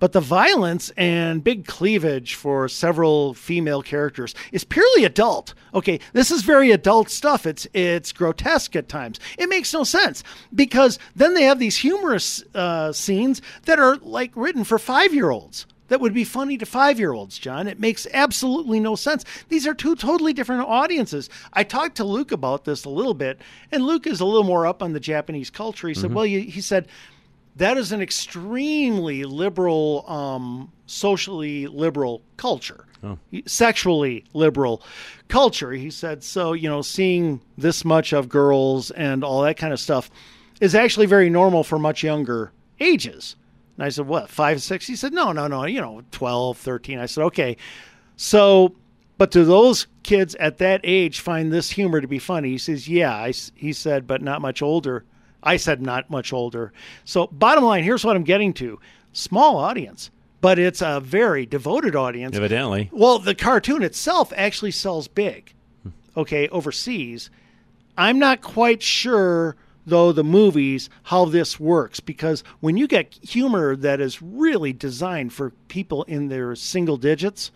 [0.00, 5.54] But the violence and big cleavage for several female characters is purely adult.
[5.74, 7.46] Okay, this is very adult stuff.
[7.46, 9.18] It's it's grotesque at times.
[9.38, 10.22] It makes no sense
[10.54, 15.30] because then they have these humorous uh, scenes that are like written for five year
[15.30, 17.66] olds that would be funny to five year olds, John.
[17.66, 19.24] It makes absolutely no sense.
[19.48, 21.28] These are two totally different audiences.
[21.52, 23.40] I talked to Luke about this a little bit,
[23.72, 25.88] and Luke is a little more up on the Japanese culture.
[25.88, 26.14] He said, Mhm.
[26.14, 26.86] well, you, he said,
[27.58, 33.18] that is an extremely liberal, um, socially liberal culture, Oh.
[33.46, 34.82] sexually liberal
[35.28, 35.70] culture.
[35.72, 39.78] He said, so, you know, seeing this much of girls and all that kind of
[39.78, 40.10] stuff
[40.60, 43.36] is actually very normal for much younger ages.
[43.76, 44.86] And I said, what, five, six?
[44.86, 46.98] He said, no, no, no, you know, 12, 13.
[46.98, 47.56] I said, okay.
[48.16, 48.74] So,
[49.18, 52.50] but do those kids at that age find this humor to be funny?
[52.50, 53.14] He says, yeah.
[53.14, 55.04] I he said, but not much older.
[55.42, 56.72] I said, not much older.
[57.04, 58.80] So, bottom line, here's what I'm getting to
[59.12, 62.36] small audience, but it's a very devoted audience.
[62.36, 62.90] Evidently.
[62.92, 65.52] Well, the cartoon itself actually sells big,
[66.16, 67.30] okay, overseas.
[67.96, 73.74] I'm not quite sure, though, the movies, how this works, because when you get humor
[73.76, 77.50] that is really designed for people in their single digits,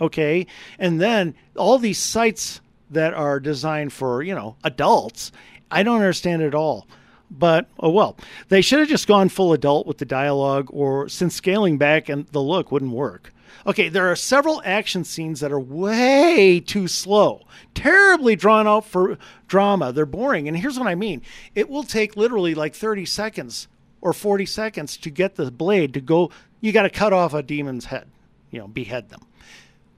[0.00, 0.46] okay,
[0.78, 5.32] and then all these sites that are designed for, you know, adults,
[5.70, 6.86] I don't understand it at all.
[7.30, 8.16] But oh well,
[8.48, 12.26] they should have just gone full adult with the dialogue, or since scaling back and
[12.28, 13.32] the look wouldn't work.
[13.66, 19.18] Okay, there are several action scenes that are way too slow, terribly drawn out for
[19.46, 19.92] drama.
[19.92, 21.22] They're boring, and here's what I mean:
[21.54, 23.68] it will take literally like 30 seconds
[24.00, 26.30] or 40 seconds to get the blade to go.
[26.60, 28.08] You got to cut off a demon's head,
[28.50, 29.26] you know, behead them,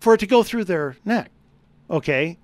[0.00, 1.30] for it to go through their neck.
[1.90, 2.38] Okay,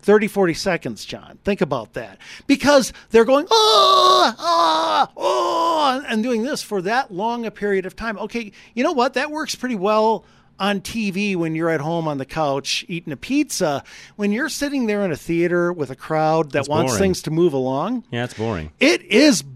[0.00, 1.38] 30, 40 seconds, John.
[1.44, 2.18] Think about that.
[2.46, 7.96] Because they're going, oh, ah, oh, and doing this for that long a period of
[7.96, 8.18] time.
[8.18, 9.14] Okay, you know what?
[9.14, 10.24] That works pretty well
[10.60, 13.84] on TV when you're at home on the couch eating a pizza.
[14.16, 17.00] When you're sitting there in a theater with a crowd that That's wants boring.
[17.00, 18.72] things to move along, Yeah, it's boring.
[18.80, 19.54] it is boring.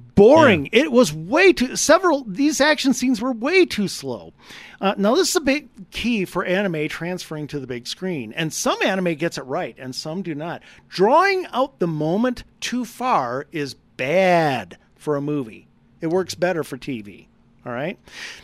[0.72, 4.32] It was way too several these action scenes were way too slow.
[4.80, 8.52] Uh, now this is a big key for anime transferring to the big screen, and
[8.52, 10.62] some anime gets it right, and some do not.
[10.88, 15.68] Drawing out the moment too far is bad for a movie.
[16.00, 17.26] It works better for TV.
[17.64, 17.96] All right.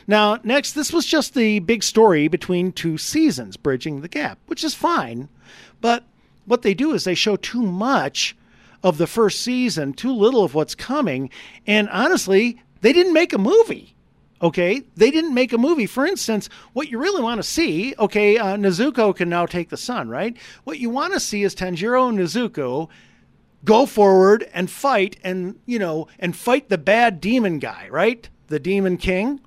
[0.06, 4.62] Now, next, this was just the big story between two seasons, bridging the gap, which
[4.62, 5.28] is fine.
[5.80, 6.04] But
[6.46, 8.36] what they do is they show too much
[8.82, 11.30] of the first season, too little of what's coming.
[11.66, 13.94] And honestly, they didn't make a movie.
[14.40, 15.86] Okay, they didn't make a movie.
[15.86, 19.76] For instance, what you really want to see, okay, uh, Nezuko can now take the
[19.76, 20.36] sun, right?
[20.62, 22.88] What you want to see is Tanjiro and Nezuko
[23.64, 28.28] go forward and fight, and you know, and fight the bad demon guy, right?
[28.46, 29.40] The demon king.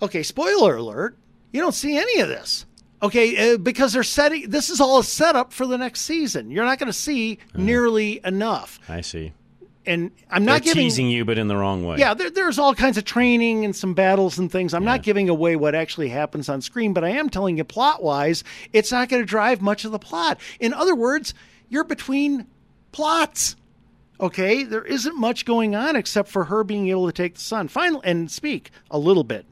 [0.00, 1.16] Okay, spoiler alert:
[1.52, 2.64] you don't see any of this.
[3.02, 4.50] Okay, uh, because they're setting.
[4.50, 6.50] This is all a setup for the next season.
[6.50, 8.78] You're not going to see nearly enough.
[8.88, 9.32] I see.
[9.86, 11.96] And I'm not They're giving teasing you, but in the wrong way.
[11.96, 14.74] yeah, there, there's all kinds of training and some battles and things.
[14.74, 18.02] I'm not giving away what actually happens on screen, but I am telling you plot
[18.02, 20.38] wise, it's not going to drive much of the plot.
[20.60, 21.32] In other words,
[21.70, 22.46] you're between
[22.92, 23.56] plots.
[24.20, 27.68] Okay, there isn't much going on except for her being able to take the sun
[27.68, 29.46] finally and speak a little bit.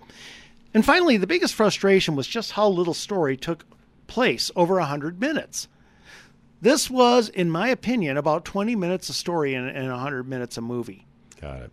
[0.74, 3.64] And finally, the biggest frustration was just how little story took
[4.07, 5.68] place over 100 minutes.
[6.61, 10.64] This was, in my opinion, about 20 minutes of story and, and 100 minutes of
[10.64, 11.07] movie.
[11.40, 11.70] Got it.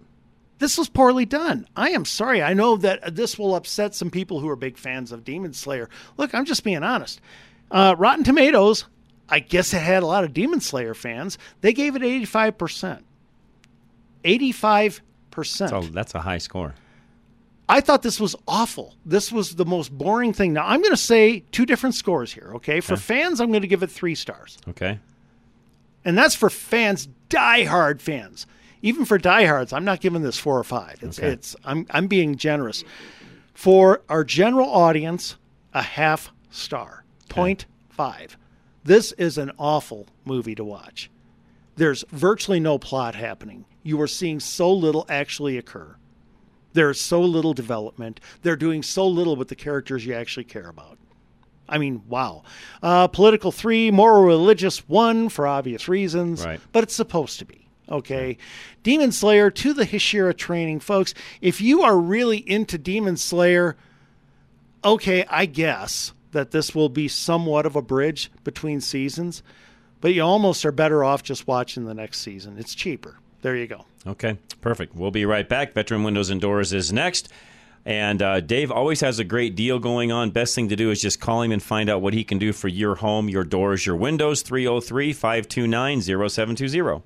[0.60, 1.68] This was poorly done.
[1.76, 2.42] I am sorry.
[2.42, 5.90] I know that this will upset some people who are big fans of Demon Slayer.
[6.18, 7.20] Look, I'm just being honest.
[7.70, 8.86] Uh, Rotten Tomatoes,
[9.28, 11.38] I guess it had a lot of Demon Slayer fans.
[11.62, 13.02] They gave it 85%.
[14.24, 15.02] 85%.
[15.70, 16.74] So that's a high score.
[17.68, 18.96] I thought this was awful.
[19.06, 20.54] This was the most boring thing.
[20.54, 22.80] Now, I'm going to say two different scores here, okay?
[22.80, 24.58] For fans, I'm going to give it three stars.
[24.70, 25.00] Okay.
[26.04, 28.46] And that's for fans, diehard fans.
[28.84, 31.00] Even for diehards, I'm not giving this four or five.
[31.02, 31.30] It's, Okay.
[31.30, 32.84] it's I'm, I'm being generous.
[33.56, 35.38] For our general audience,
[35.74, 38.38] a half star, point five.
[38.84, 41.10] This is an awful movie to watch.
[41.78, 43.66] There's virtually no plot happening.
[43.82, 45.96] You are seeing so little actually occur.
[46.76, 48.20] There's so little development.
[48.44, 50.98] They're doing so little with the characters you actually care about.
[51.70, 52.44] I mean, wow.
[52.84, 56.60] Uh, political three, moral religious one for obvious reasons, Right.
[56.74, 57.68] but it's supposed to be.
[57.90, 58.38] Okay.
[58.84, 61.14] Demon Slayer to the Hashira training, folks.
[61.40, 63.78] If you are really into Demon Slayer,
[64.84, 69.42] okay, I guess that this will be somewhat of a bridge between seasons,
[70.02, 72.58] but you almost are better off just watching the next season.
[72.58, 73.18] It's cheaper.
[73.42, 73.86] There you go.
[74.08, 74.96] Okay, perfect.
[74.96, 75.74] We'll be right back.
[75.74, 77.30] Veteran Windows and Doors is next.
[77.86, 80.32] And uh, Dave always has a great deal going on.
[80.32, 82.52] Best thing to do is just call him and find out what he can do
[82.52, 84.42] for your home, your doors, your windows.
[84.42, 87.04] 303 529 0720.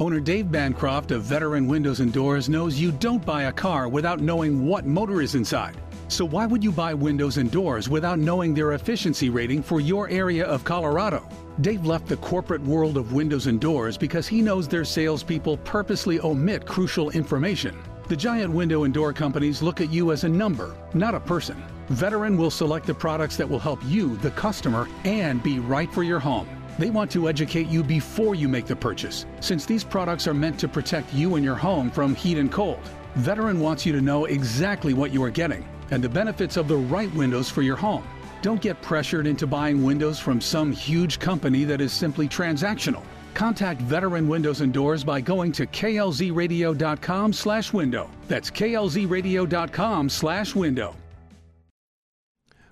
[0.00, 4.20] Owner Dave Bancroft of Veteran Windows and Doors knows you don't buy a car without
[4.20, 5.76] knowing what motor is inside.
[6.08, 10.08] So why would you buy windows and doors without knowing their efficiency rating for your
[10.08, 11.28] area of Colorado?
[11.60, 16.18] Dave left the corporate world of windows and doors because he knows their salespeople purposely
[16.20, 17.78] omit crucial information.
[18.08, 21.62] The giant window and door companies look at you as a number, not a person.
[21.88, 26.02] Veteran will select the products that will help you, the customer, and be right for
[26.02, 26.48] your home.
[26.78, 30.58] They want to educate you before you make the purchase, since these products are meant
[30.60, 32.80] to protect you and your home from heat and cold.
[33.16, 36.76] Veteran wants you to know exactly what you are getting and the benefits of the
[36.76, 38.04] right windows for your home.
[38.40, 43.02] Don't get pressured into buying windows from some huge company that is simply transactional.
[43.34, 48.10] Contact Veteran Windows and Doors by going to klzradio.com slash window.
[48.28, 50.08] That's klzradio.com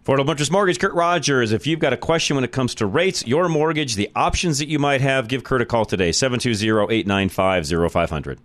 [0.04, 1.52] Affordable Interest Mortgage, Kurt Rogers.
[1.52, 4.68] If you've got a question when it comes to rates, your mortgage, the options that
[4.68, 8.40] you might have, give Kurt a call today, 720 895 0500.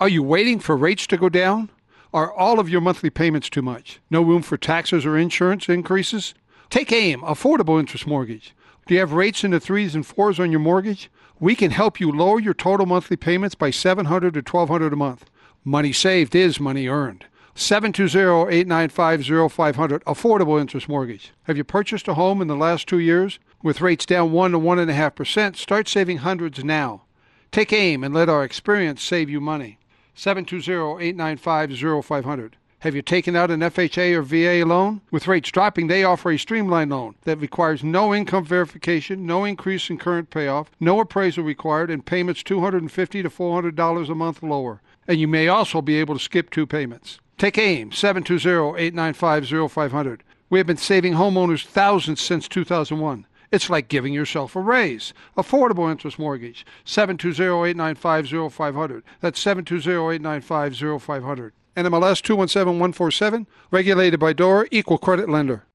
[0.00, 1.70] Are you waiting for rates to go down?
[2.12, 4.00] Are all of your monthly payments too much?
[4.10, 6.34] No room for taxes or insurance increases?
[6.68, 8.52] Take AIM, Affordable Interest Mortgage.
[8.86, 11.08] Do you have rates in the threes and fours on your mortgage?
[11.38, 15.26] We can help you lower your total monthly payments by 700 to 1,200 a month.
[15.64, 17.26] Money saved is money earned.
[17.56, 21.32] 720-895-0500, Affordable Interest Mortgage.
[21.44, 23.38] Have you purchased a home in the last two years?
[23.62, 27.04] With rates down 1 to 1.5%, start saving hundreds now.
[27.50, 29.78] Take AIM and let our experience save you money.
[30.16, 32.52] 720-895-0500.
[32.80, 35.00] Have you taken out an FHA or VA loan?
[35.10, 39.88] With rates dropping, they offer a streamlined loan that requires no income verification, no increase
[39.88, 44.82] in current payoff, no appraisal required, and payments 250 to $400 a month lower.
[45.08, 47.18] And you may also be able to skip two payments.
[47.38, 50.20] Take AIM, 720-895-0500.
[50.48, 53.26] We have been saving homeowners thousands since 2001.
[53.52, 55.12] It's like giving yourself a raise.
[55.36, 59.02] Affordable interest mortgage, 720-895-0500.
[59.20, 61.50] That's 720-895-0500.
[61.76, 65.66] NMLS 217147, regulated by DORA, equal credit lender.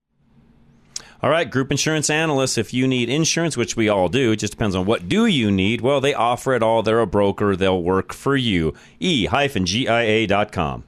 [1.22, 4.54] All right, group insurance analysts, if you need insurance, which we all do, it just
[4.54, 5.82] depends on what do you need.
[5.82, 6.82] Well, they offer it all.
[6.82, 7.56] They're a broker.
[7.56, 8.74] They'll work for you.
[9.00, 10.86] E-GIA.com.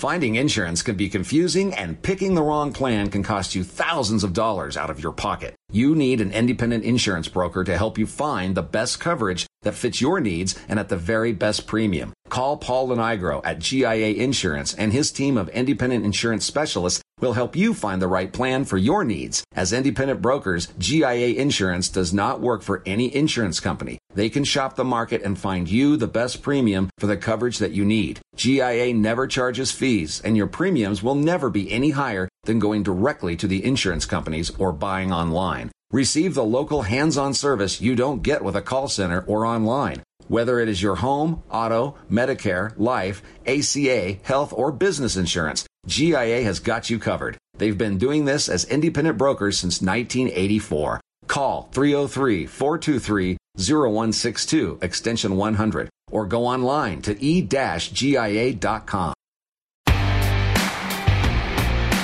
[0.00, 4.32] Finding insurance can be confusing, and picking the wrong plan can cost you thousands of
[4.32, 5.54] dollars out of your pocket.
[5.70, 10.00] You need an independent insurance broker to help you find the best coverage that fits
[10.00, 12.12] your needs and at the very best premium.
[12.28, 17.56] Call Paul Lenigro at GIA Insurance, and his team of independent insurance specialists will help
[17.56, 19.44] you find the right plan for your needs.
[19.52, 23.98] As independent brokers, GIA Insurance does not work for any insurance company.
[24.14, 27.72] They can shop the market and find you the best premium for the coverage that
[27.72, 28.20] you need.
[28.36, 33.36] GIA never charges fees, and your premiums will never be any higher than going directly
[33.36, 35.70] to the insurance companies or buying online.
[35.92, 40.04] Receive the local hands-on service you don't get with a call center or online.
[40.28, 46.60] Whether it is your home, auto, Medicare, life, ACA, health, or business insurance, GIA has
[46.60, 47.36] got you covered.
[47.58, 51.00] They've been doing this as independent brokers since 1984.
[51.26, 59.14] Call 303 423 0162 extension 100 or go online to e-gia.com.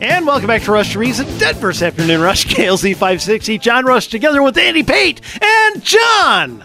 [0.00, 3.58] And welcome back to Rush to Reason, Denver's Afternoon Rush, KLZ 560.
[3.58, 5.20] John Rush together with Andy Pate.
[5.42, 6.64] And John,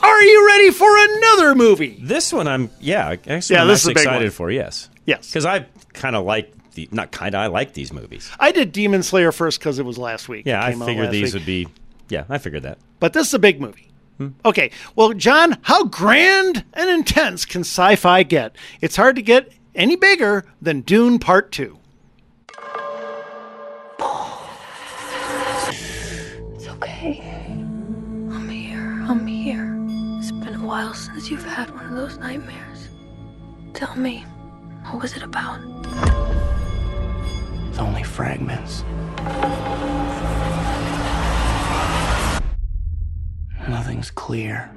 [0.00, 1.98] are you ready for another movie?
[2.02, 4.50] This one, I'm yeah, actually, Yeah, I'm this is a actually big excited for.
[4.50, 5.28] Yes, Yes.
[5.28, 8.30] because I kind of like the not kind of I like these movies.
[8.40, 10.46] I did Demon Slayer first because it was last week.
[10.46, 11.40] Yeah, I figured these week.
[11.40, 11.68] would be.
[12.08, 12.78] Yeah, I figured that.
[13.00, 13.90] But this is a big movie.
[14.16, 14.28] Hmm.
[14.46, 18.56] Okay, well, John, how grand and intense can sci fi get?
[18.80, 21.78] It's hard to get any bigger than Dune Part 2.
[31.26, 32.88] While since you've had one of those nightmares.
[33.74, 34.24] Tell me,
[34.84, 35.60] what was it about?
[37.68, 38.84] It's only fragments.
[43.68, 44.70] Nothing's clear.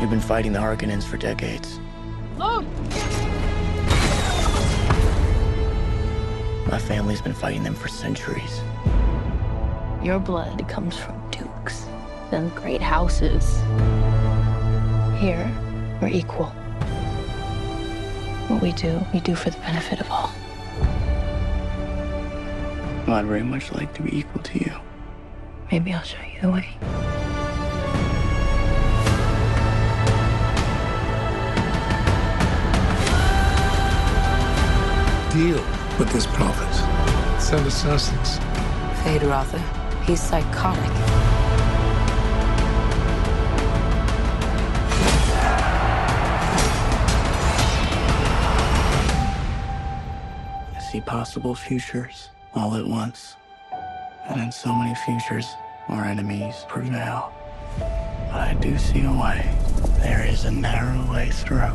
[0.00, 1.78] You've been fighting the Harkonnens for decades.
[6.68, 8.60] My family's been fighting them for centuries.
[10.02, 11.25] Your blood comes from
[12.26, 13.58] dukes and great houses.
[15.18, 15.50] Here,
[16.00, 16.46] we're equal.
[18.48, 20.32] What we do, we do for the benefit of all.
[23.06, 24.72] Well, I'd very much like to be equal to you.
[25.70, 26.68] Maybe I'll show you the way.
[35.32, 35.62] Deal
[35.98, 36.76] with this province.
[37.44, 38.38] Send assassins.
[39.02, 39.60] Feyd-Rautha.
[40.04, 41.25] He's psychotic.
[51.00, 53.36] Possible futures all at once.
[54.28, 55.46] And in so many futures,
[55.88, 57.32] our enemies prevail.
[57.78, 59.54] But I do see a way.
[60.00, 61.72] There is a narrow way through.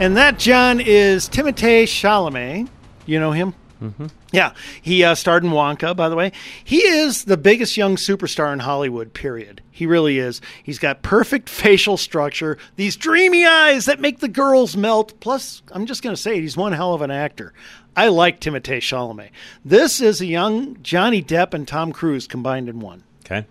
[0.00, 2.68] And that, John, is Timothée Chalamet.
[3.06, 3.54] You know him?
[3.84, 4.06] Mm-hmm.
[4.32, 6.32] Yeah, he uh, starred in Wonka, by the way.
[6.64, 9.60] He is the biggest young superstar in Hollywood, period.
[9.70, 10.40] He really is.
[10.62, 15.20] He's got perfect facial structure, these dreamy eyes that make the girls melt.
[15.20, 17.52] Plus, I'm just going to say, it, he's one hell of an actor.
[17.94, 19.30] I like Timothée Chalamet.
[19.64, 23.04] This is a young Johnny Depp and Tom Cruise combined in one.
[23.24, 23.46] Okay.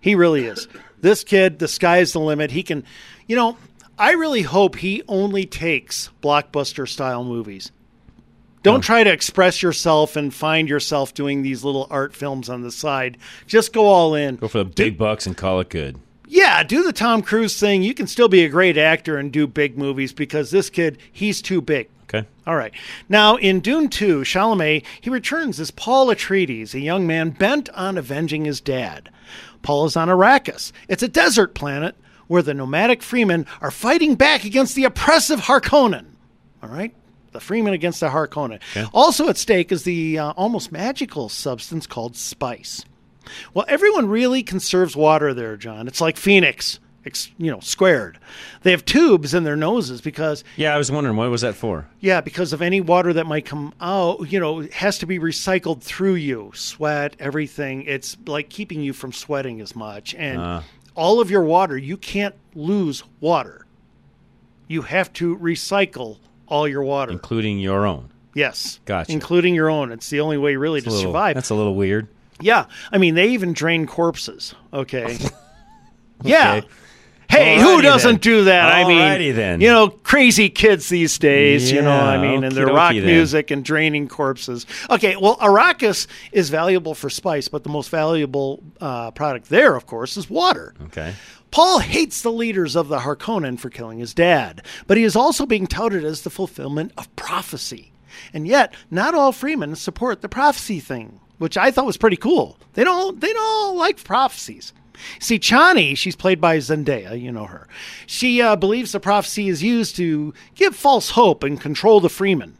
[0.00, 0.68] He really is.
[1.00, 2.50] This kid, the sky's the limit.
[2.50, 2.84] He can,
[3.26, 3.56] you know,
[3.98, 7.70] I really hope he only takes blockbuster style movies.
[8.66, 12.72] Don't try to express yourself and find yourself doing these little art films on the
[12.72, 13.16] side.
[13.46, 14.36] Just go all in.
[14.36, 15.98] Go for the big bucks and call it good.
[16.28, 17.82] Yeah, do the Tom Cruise thing.
[17.82, 21.40] You can still be a great actor and do big movies because this kid, he's
[21.40, 21.88] too big.
[22.04, 22.26] Okay.
[22.46, 22.72] All right.
[23.08, 27.96] Now, in Dune 2, Chalamet, he returns as Paul Atreides, a young man bent on
[27.98, 29.10] avenging his dad.
[29.62, 30.72] Paul is on Arrakis.
[30.88, 31.96] It's a desert planet
[32.28, 36.06] where the nomadic Fremen are fighting back against the oppressive Harkonnen.
[36.62, 36.94] All right?
[37.36, 38.60] The Fremen against the Harkonnen.
[38.74, 38.86] Okay.
[38.94, 42.82] Also at stake is the uh, almost magical substance called spice.
[43.52, 45.86] Well, everyone really conserves water there, John.
[45.86, 46.78] It's like Phoenix,
[47.36, 48.18] you know, squared.
[48.62, 51.86] They have tubes in their noses because Yeah, I was wondering what was that for?
[52.00, 55.18] yeah, because of any water that might come out, you know, it has to be
[55.18, 56.52] recycled through you.
[56.54, 57.82] Sweat, everything.
[57.82, 60.14] It's like keeping you from sweating as much.
[60.14, 60.62] And Ah.
[60.94, 63.66] all of your water, you can't lose water.
[64.68, 66.18] You have to recycle
[66.48, 67.12] all your water.
[67.12, 68.10] Including your own.
[68.34, 68.80] yes.
[68.84, 69.12] Gotcha.
[69.12, 69.92] Including your own.
[69.92, 71.34] It's the only way really to little- survive.
[71.34, 72.08] That's a little weird.
[72.40, 72.66] Yeah.
[72.92, 74.54] I mean, they even drain corpses.
[74.72, 75.18] Okay.
[76.22, 76.54] Yeah.
[76.54, 76.66] Okay.
[77.28, 78.20] Hey, who doesn't then.
[78.20, 78.72] do that?
[78.72, 79.60] I mean, Alrighty then.
[79.60, 83.04] you know, crazy kids these days, you know, I mean, and their rock then.
[83.04, 84.64] music and draining corpses.
[84.88, 89.86] Okay, well, Arrakis is valuable for spice, but the most valuable uh, product there, of
[89.86, 90.72] course, is water.
[90.84, 91.14] Okay.
[91.50, 95.46] Paul hates the leaders of the Harkonnen for killing his dad, but he is also
[95.46, 97.92] being touted as the fulfillment of prophecy.
[98.32, 102.58] And yet, not all Fremen support the prophecy thing, which I thought was pretty cool.
[102.74, 104.72] They don't they don't like prophecies.
[105.18, 107.68] See, Chani, she's played by Zendaya, you know her.
[108.06, 112.54] She uh, believes the prophecy is used to give false hope and control the Fremen.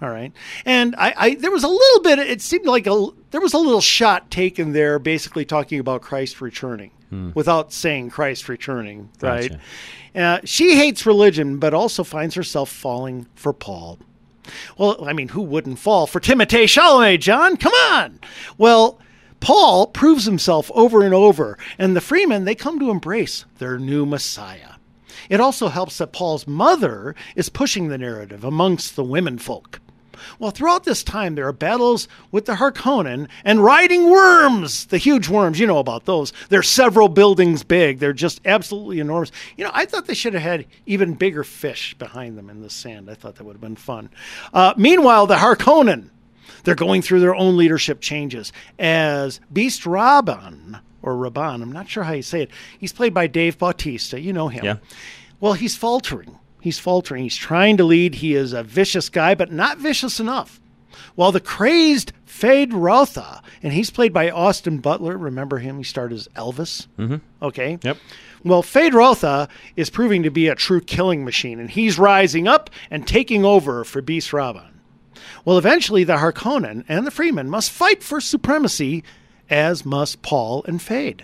[0.00, 0.32] All right,
[0.64, 2.18] and I, I there was a little bit.
[2.20, 6.40] It seemed like a there was a little shot taken there, basically talking about Christ
[6.40, 7.30] returning Hmm.
[7.34, 9.08] without saying Christ returning.
[9.22, 9.50] Right?
[9.50, 9.60] Gotcha.
[10.14, 13.98] Uh, she hates religion, but also finds herself falling for Paul.
[14.76, 17.56] Well, I mean, who wouldn't fall for Timothée Chalamet, John?
[17.56, 18.20] Come on.
[18.56, 18.98] Well,
[19.40, 24.04] Paul proves himself over and over, and the Fremen, they come to embrace their new
[24.04, 24.72] Messiah.
[25.28, 29.80] It also helps that Paul's mother is pushing the narrative amongst the women folk.
[30.38, 35.28] Well, throughout this time, there are battles with the Harkonnen and riding worms, the huge
[35.28, 35.58] worms.
[35.58, 36.32] You know about those.
[36.48, 37.98] They're several buildings big.
[37.98, 39.32] They're just absolutely enormous.
[39.56, 42.70] You know, I thought they should have had even bigger fish behind them in the
[42.70, 43.10] sand.
[43.10, 44.10] I thought that would have been fun.
[44.52, 46.10] Uh, meanwhile, the Harkonnen,
[46.64, 52.02] they're going through their own leadership changes as Beast Rabban, or Rabban, I'm not sure
[52.02, 52.50] how you say it.
[52.78, 54.20] He's played by Dave Bautista.
[54.20, 54.64] You know him.
[54.64, 54.76] Yeah.
[55.40, 56.38] Well, he's faltering.
[56.68, 57.22] He's faltering.
[57.22, 58.16] He's trying to lead.
[58.16, 60.60] He is a vicious guy, but not vicious enough.
[61.14, 65.16] While the crazed Feyd-Rautha, and he's played by Austin Butler.
[65.16, 65.78] Remember him?
[65.78, 66.86] He starred as Elvis.
[66.98, 67.16] Mm-hmm.
[67.42, 67.78] Okay.
[67.82, 67.96] Yep.
[68.44, 73.08] Well, Feyd-Rautha is proving to be a true killing machine, and he's rising up and
[73.08, 74.72] taking over for Beast Rabban.
[75.46, 79.04] Well, eventually the Harkonnen and the Fremen must fight for supremacy,
[79.48, 81.22] as must Paul and Feyd.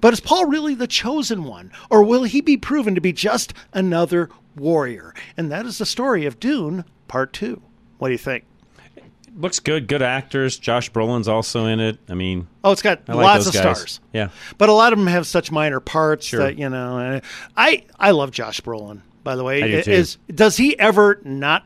[0.00, 3.54] But is Paul really the chosen one, or will he be proven to be just
[3.72, 5.14] another warrior?
[5.36, 7.60] And that is the story of Dune Part 2.
[7.98, 8.44] What do you think?
[9.36, 9.88] Looks good.
[9.88, 10.58] Good actors.
[10.58, 11.98] Josh Brolin's also in it.
[12.08, 13.62] I mean, Oh, it's got I like lots of guys.
[13.78, 14.00] stars.
[14.12, 14.28] Yeah.
[14.58, 16.40] But a lot of them have such minor parts Sure.
[16.40, 17.20] that, you know,
[17.56, 19.60] I I love Josh Brolin, by the way.
[19.62, 19.90] I do.
[19.90, 21.64] Is does he ever not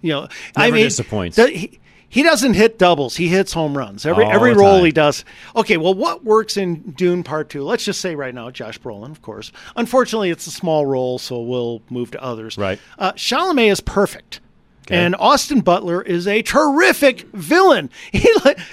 [0.00, 0.26] you know,
[0.56, 1.36] I Never mean disappoints.
[1.36, 1.78] the- he,
[2.12, 3.16] he doesn't hit doubles.
[3.16, 4.04] He hits home runs.
[4.04, 4.84] Every All every time.
[4.84, 5.24] he does.
[5.56, 7.62] Okay, well what works in Dune Part 2?
[7.64, 9.50] Let's just say right now Josh Brolin, of course.
[9.76, 12.58] Unfortunately, it's a small role, so we'll move to others.
[12.58, 12.78] Right.
[12.98, 14.41] Uh, Chalamet is perfect.
[14.86, 14.96] Okay.
[14.96, 17.90] And Austin Butler is a terrific villain.
[18.12, 18.28] He,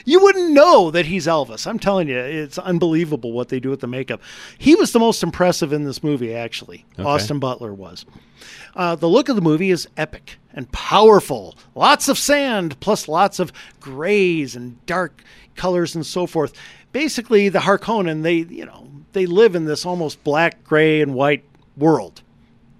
[0.06, 1.68] you wouldn't know that he's Elvis.
[1.68, 4.22] I'm telling you, it's unbelievable what they do with the makeup.
[4.58, 6.86] He was the most impressive in this movie, actually.
[6.94, 7.08] Okay.
[7.08, 8.06] Austin Butler was.
[8.76, 11.58] Uh, the look of the movie is epic and powerful.
[11.76, 15.24] Lots of sand, plus lots of grays and dark
[15.56, 16.54] colors and so forth.
[16.92, 21.44] Basically, the Harkonnen, they, you know, they live in this almost black, gray, and white
[21.78, 22.22] world,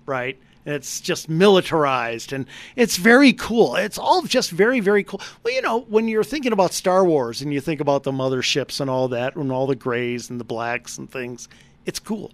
[0.06, 0.38] right?
[0.70, 2.46] It's just militarized and
[2.76, 3.76] it's very cool.
[3.76, 5.22] It's all just very, very cool.
[5.44, 8.80] Well, you know, when you're thinking about Star Wars and you think about the motherships
[8.80, 11.50] and all that, and all the grays and the blacks and things,
[11.86, 12.32] it's cool.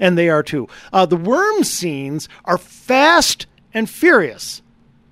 [0.00, 0.68] And they are too.
[0.92, 4.62] Uh, the worm scenes are fast and furious.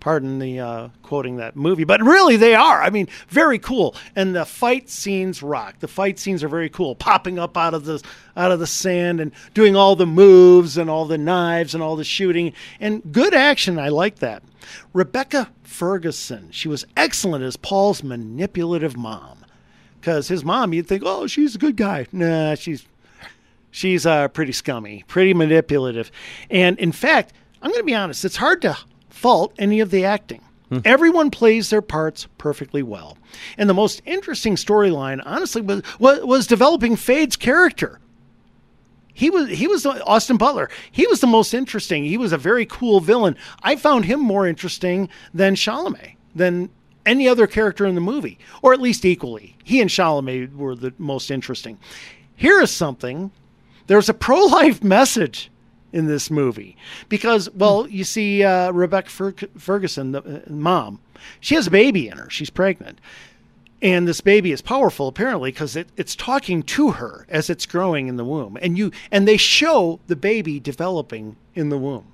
[0.05, 2.83] Pardon the uh, quoting that movie, but really they are.
[2.83, 3.97] I mean, very cool.
[4.15, 5.79] And the fight scenes rock.
[5.79, 8.05] The fight scenes are very cool, popping up out of the
[8.37, 11.97] out of the sand and doing all the moves and all the knives and all
[11.97, 13.79] the shooting and good action.
[13.79, 14.43] I like that.
[14.93, 19.39] Rebecca Ferguson, she was excellent as Paul's manipulative mom
[20.03, 22.07] because his mom, you'd think, oh, she's a good guy.
[22.13, 22.87] Nah, she's
[23.71, 26.13] She's uh, pretty scummy, pretty manipulative.
[26.51, 27.33] And in fact,
[27.63, 28.77] I'm going to be honest, it's hard to
[29.25, 30.43] fault any of the acting.
[30.69, 30.81] Hmm.
[30.85, 33.17] Everyone plays their parts perfectly well.
[33.57, 38.01] And the most interesting storyline, honestly, was, was, was developing Feyd's character.
[39.15, 40.69] He was he was Austin Butler.
[40.93, 42.05] He was the most interesting.
[42.05, 43.35] He was a very cool villain.
[43.63, 46.69] I found him more interesting than Chalamet, than
[47.07, 49.57] any other character in the movie, or at least equally.
[49.65, 51.79] He and Chalamet were the most interesting.
[52.37, 53.31] Here is something.
[53.87, 55.51] There's a pro-life message
[55.95, 56.77] in this movie
[57.09, 60.99] because, well, you see uh, Rebecca Fer- Ferguson, the uh, mom,
[61.41, 62.29] she has a baby in her.
[62.29, 63.01] She's pregnant.
[63.81, 68.09] And this baby is powerful apparently because it, it's talking to her as it's growing
[68.09, 68.59] in the womb.
[68.61, 72.07] And you and they show the baby developing in the womb.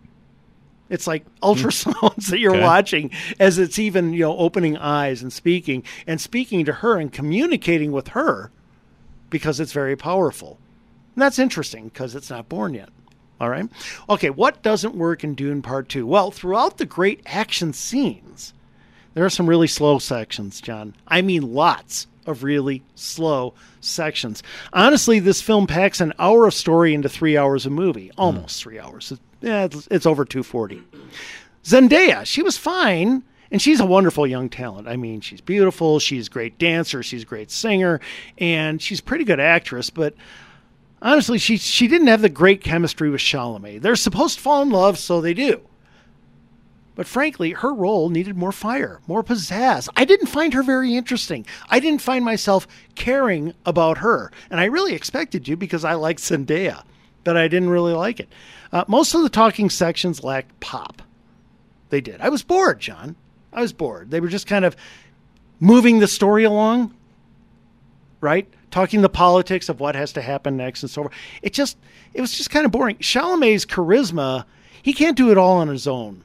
[0.91, 2.63] It's like ultrasounds that you're Okay.
[2.65, 7.13] watching as it's even, you know, opening eyes and speaking and speaking to her and
[7.13, 8.51] communicating with her
[9.31, 10.59] because it's very powerful.
[11.15, 12.91] And that's interesting because it's not born yet.
[13.41, 13.67] All right.
[14.09, 16.07] Okay, what doesn't work in Dune Part 2?
[16.07, 18.53] Well, throughout the great action scenes,
[19.15, 20.95] there are some really slow sections, John.
[21.09, 24.43] I mean, lots of really slow sections.
[24.75, 28.21] Honestly, this film packs an hour of story into three hours of movie, hmm.
[28.21, 29.13] almost three hours.
[29.41, 30.83] Yeah, it's, it's over 240.
[31.65, 34.87] Zendaya, she was fine, and she's a wonderful young talent.
[34.87, 38.01] I mean, she's beautiful, she's a great dancer, she's a great singer,
[38.37, 40.15] and she's a pretty good actress, but
[41.03, 43.83] honestly, she she didn't have the great chemistry with Chalamet.
[43.83, 45.61] They're supposed to fall in love, so they do.
[46.95, 49.89] But frankly, her role needed more fire, more pizzazz.
[49.97, 51.47] I didn't find her very interesting.
[51.71, 54.31] I didn't find myself caring about her.
[54.51, 56.83] And I really expected to because I like Zendaya,
[57.25, 58.29] but I didn't really like it.
[58.71, 61.01] Uh, most of the talking sections lacked pop.
[61.89, 62.21] They did.
[62.21, 63.17] I was bored, John.
[63.53, 64.11] I was bored.
[64.11, 64.77] They were just kind of
[65.59, 66.95] moving the story along,
[68.21, 68.47] right?
[68.71, 71.15] Talking the politics of what has to happen next and so forth.
[71.43, 71.77] It just,
[72.15, 72.97] it was just kind of boring.
[72.97, 74.45] Chalamet's charisma,
[74.83, 76.23] he can't do it all on his own,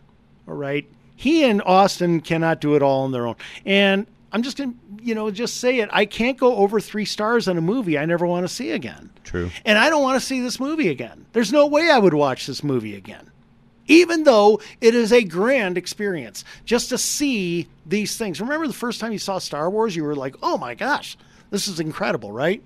[0.47, 0.87] all right?
[1.15, 3.35] He and Austin cannot do it all on their own.
[3.65, 5.89] And I'm just going to, you know, just say it.
[5.93, 9.09] I can't go over three stars on a movie I never want to see again.
[9.23, 9.49] True.
[9.63, 11.25] And I don't want to see this movie again.
[11.31, 13.31] There's no way I would watch this movie again.
[13.87, 18.41] Even though it is a grand experience just to see these things.
[18.41, 21.17] Remember the first time you saw Star Wars, you were like, oh my gosh,
[21.49, 22.63] this is incredible, right?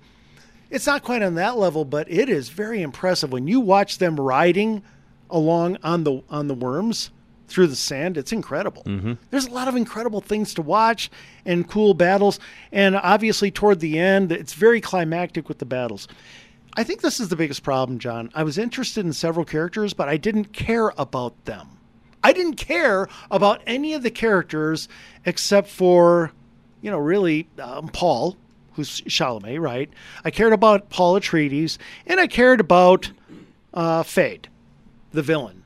[0.70, 4.18] It's not quite on that level, but it is very impressive when you watch them
[4.18, 4.82] riding
[5.28, 7.10] along on the on the worms
[7.48, 8.16] through the sand.
[8.16, 8.84] It's incredible.
[8.84, 9.14] Mm-hmm.
[9.30, 11.10] There's a lot of incredible things to watch
[11.44, 12.38] and cool battles.
[12.70, 16.06] And obviously, toward the end, it's very climactic with the battles.
[16.76, 18.30] I think this is the biggest problem, John.
[18.34, 21.66] I was interested in several characters, but I didn't care about them.
[22.22, 24.88] I didn't care about any of the characters
[25.24, 26.30] except for,
[26.80, 28.36] you know, really um, Paul,
[28.72, 29.90] who's Chalamet, right?
[30.24, 33.10] I cared about Paul Atreides, and I cared about
[33.74, 34.46] uh, Feyd,
[35.12, 35.60] the villain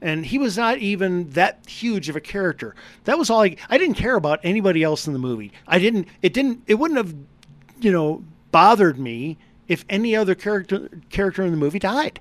[0.00, 2.74] and he was not even that huge of a character.
[3.04, 5.52] That was all I I didn't care about anybody else in the movie.
[5.66, 7.14] I didn't it didn't it wouldn't have
[7.80, 9.38] you know bothered me
[9.68, 12.20] if any other character character in the movie died.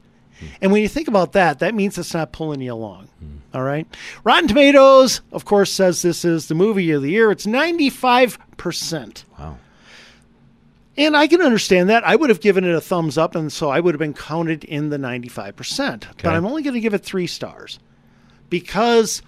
[0.62, 3.08] And when you think about that, that means it's not pulling you along.
[3.54, 3.88] All right.
[4.26, 7.32] Rotten Tomatoes, of course, says this is the movie of the year.
[7.32, 9.24] It's 95%.
[9.40, 9.58] Wow.
[10.98, 12.06] And I can understand that.
[12.06, 14.64] I would have given it a thumbs up, and so I would have been counted
[14.64, 15.56] in the 95%.
[16.24, 17.80] But I'm only going to give it three stars
[18.50, 19.22] because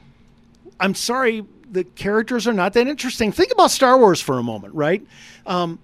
[0.79, 3.31] I'm sorry, the characters are not that interesting.
[3.31, 5.05] Think about Star Wars for a moment, right?
[5.45, 5.79] Um,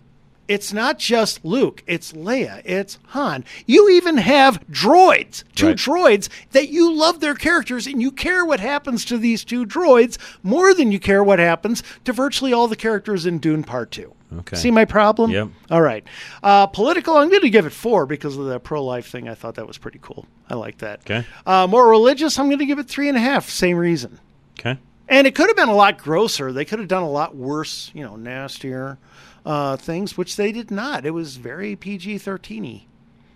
[0.47, 3.45] it's not just Luke, it's Leia, it's Han.
[3.65, 5.75] You even have droids, two Right.
[5.77, 10.17] droids that you love their characters and you care what happens to these two droids
[10.43, 14.13] more than you care what happens to virtually all the characters in Dune Part 2.
[14.39, 14.55] Okay.
[14.57, 15.29] See my problem?
[15.31, 15.49] Yep.
[15.69, 16.03] All right.
[16.41, 19.29] Uh, political, I'm going to give it four because of the pro life thing.
[19.29, 20.25] I thought that was pretty cool.
[20.49, 21.01] I like that.
[21.01, 21.23] Okay.
[21.45, 23.47] Uh, more religious, I'm going to give it three and a half.
[23.49, 24.19] Same reason.
[24.59, 24.79] Okay.
[25.09, 26.53] And it could have been a lot grosser.
[26.53, 28.97] They could have done a lot worse, you know, nastier
[29.45, 31.05] uh, things, which they did not.
[31.05, 32.81] It was very PG 13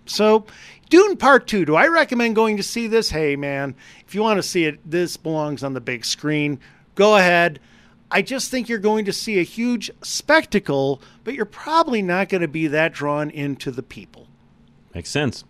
[0.05, 0.45] So,
[0.89, 1.65] Dune Part 2.
[1.65, 3.09] Do I recommend going to see this?
[3.09, 6.59] Hey, man, if you want to see it, this belongs on the big screen.
[6.95, 7.59] Go ahead.
[8.09, 12.41] I just think you're going to see a huge spectacle, but you're probably not going
[12.41, 14.27] to be that drawn into the people.
[14.95, 15.43] Makes sense.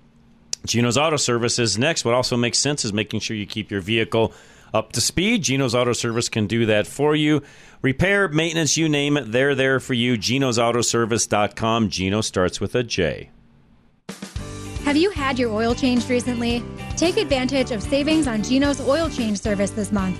[0.65, 2.03] Jeno's Auto Service is next.
[2.03, 4.33] What also makes sense is making sure you keep your vehicle
[4.73, 5.43] up to speed.
[5.43, 7.41] Jeno's Auto Service can do that for you.
[7.81, 10.17] Repair, maintenance, you name it, they're there for you.
[10.17, 11.89] Jeno'sAutoservice.com.
[11.89, 13.29] Jeno starts with a J.
[14.83, 16.63] Have you had your oil changed recently?
[16.95, 20.17] Take advantage of savings on Jeno's oil change service this month.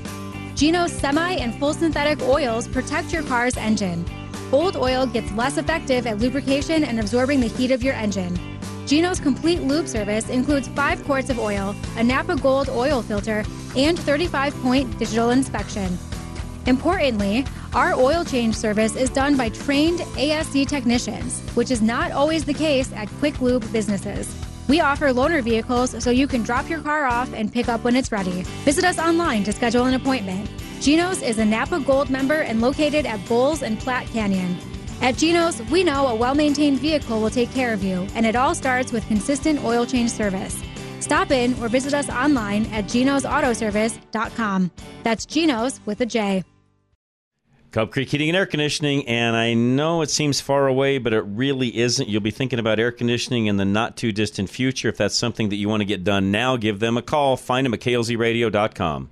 [0.56, 4.06] Jeno's semi and full synthetic oils protect your car's engine.
[4.52, 8.57] Old oil gets less effective at lubrication and absorbing the heat of your engine.
[8.88, 13.44] Jeno's complete lube service includes five quarts of oil, a Napa Gold oil filter,
[13.76, 15.98] and 35 point digital inspection.
[16.68, 22.46] Importantly, our oil change service is done by trained ASE technicians, which is not always
[22.46, 24.34] the case at quick lube businesses.
[24.70, 27.98] We offer loaner vehicles so you can drop your car off and pick up when
[27.98, 28.44] it's ready.
[28.64, 30.50] Visit us online to schedule an appointment.
[30.80, 34.58] Jeno's is a Napa Gold member and located at Bowles and Platte Canyon.
[35.02, 38.36] At Jeno's, we know a well maintained vehicle will take care of you, and it
[38.36, 40.62] all starts with consistent oil change service.
[41.00, 44.72] Stop in or visit us online at jenosautoservice.com.
[45.04, 46.44] That's Jeno's with a J.
[47.72, 51.22] Cub Creek Heating and Air Conditioning, and I know it seems far away, but it
[51.22, 52.08] really isn't.
[52.08, 54.88] You'll be thinking about air conditioning in the not too distant future.
[54.88, 57.38] If that's something that you want to get done now, give them a call.
[57.38, 59.10] Find them at klzradio.com.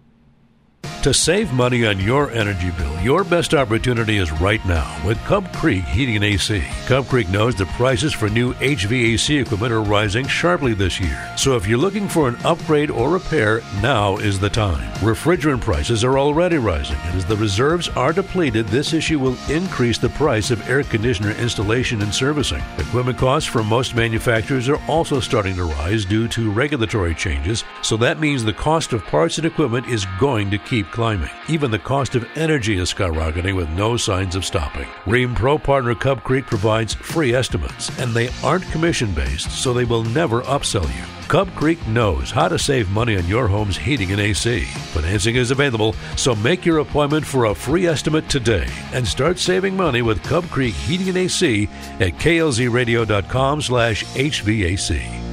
[1.03, 5.51] To save money on your energy bill, your best opportunity is right now with Cub
[5.53, 6.63] Creek Heating and AC.
[6.88, 11.31] Cub Creek knows the prices for new HVAC equipment are rising sharply this year.
[11.38, 14.91] So if you're looking for an upgrade or repair, now is the time.
[14.95, 19.99] Refrigerant prices are already rising, and as the reserves are depleted, this issue will increase
[19.99, 22.63] the price of air conditioner installation and servicing.
[22.79, 27.95] Equipment costs from most manufacturers are also starting to rise due to regulatory changes, so
[27.95, 31.30] that means the cost of parts and equipment is going to keep climbing.
[31.47, 34.88] Even the cost of energy is skyrocketing with no signs of stopping.
[35.05, 39.86] Rheem Pro partner Cub Creek provides free estimates, and they aren't commission based, so they
[39.86, 41.03] will never upsell you.
[41.28, 44.61] Cub Creek knows how to save money on your home's heating and AC.
[44.65, 49.76] Financing is available, so make your appointment for a free estimate today and start saving
[49.76, 51.67] money with Cub Creek Heating and AC
[51.99, 55.24] at klzradio.com slash HVAC.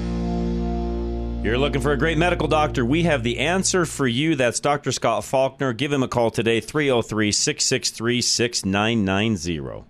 [1.43, 2.85] You're looking for a great medical doctor.
[2.85, 4.37] We have the answer for you.
[4.37, 4.93] That's Dr.
[4.93, 5.73] Scott Faulkner.
[5.73, 9.85] Give him a call today, 303 663 6990.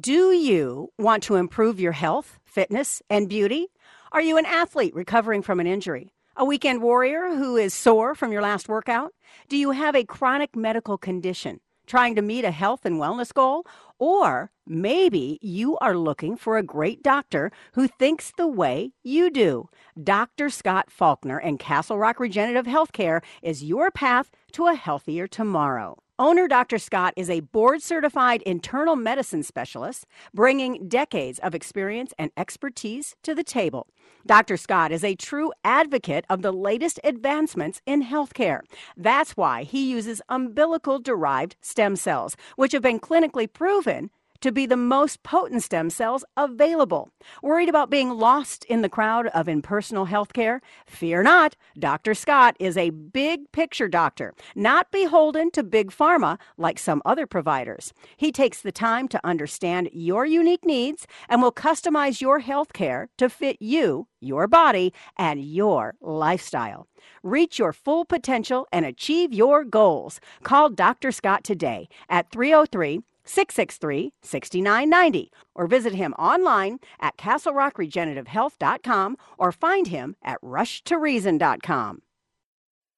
[0.00, 3.68] Do you want to improve your health, fitness, and beauty?
[4.10, 6.10] Are you an athlete recovering from an injury?
[6.36, 9.14] A weekend warrior who is sore from your last workout?
[9.48, 13.64] Do you have a chronic medical condition trying to meet a health and wellness goal?
[13.98, 19.68] Or maybe you are looking for a great doctor who thinks the way you do.
[20.02, 20.50] Dr.
[20.50, 25.98] Scott Faulkner and Castle Rock Regenerative Healthcare is your path to a healthier tomorrow.
[26.20, 26.78] Owner Dr.
[26.78, 33.36] Scott is a board certified internal medicine specialist, bringing decades of experience and expertise to
[33.36, 33.86] the table.
[34.26, 34.56] Dr.
[34.56, 38.60] Scott is a true advocate of the latest advancements in healthcare.
[38.96, 44.10] That's why he uses umbilical derived stem cells, which have been clinically proven
[44.40, 47.10] to be the most potent stem cells available.
[47.42, 50.60] Worried about being lost in the crowd of impersonal healthcare?
[50.86, 51.56] Fear not.
[51.78, 52.14] Dr.
[52.14, 57.92] Scott is a big picture doctor, not beholden to big pharma like some other providers.
[58.16, 63.28] He takes the time to understand your unique needs and will customize your healthcare to
[63.28, 66.86] fit you, your body, and your lifestyle.
[67.22, 70.20] Reach your full potential and achieve your goals.
[70.42, 71.12] Call Dr.
[71.12, 80.16] Scott today at 303 663 6990 or visit him online at castlerockregenerativehealth.com or find him
[80.22, 82.02] at rushtoreason.com.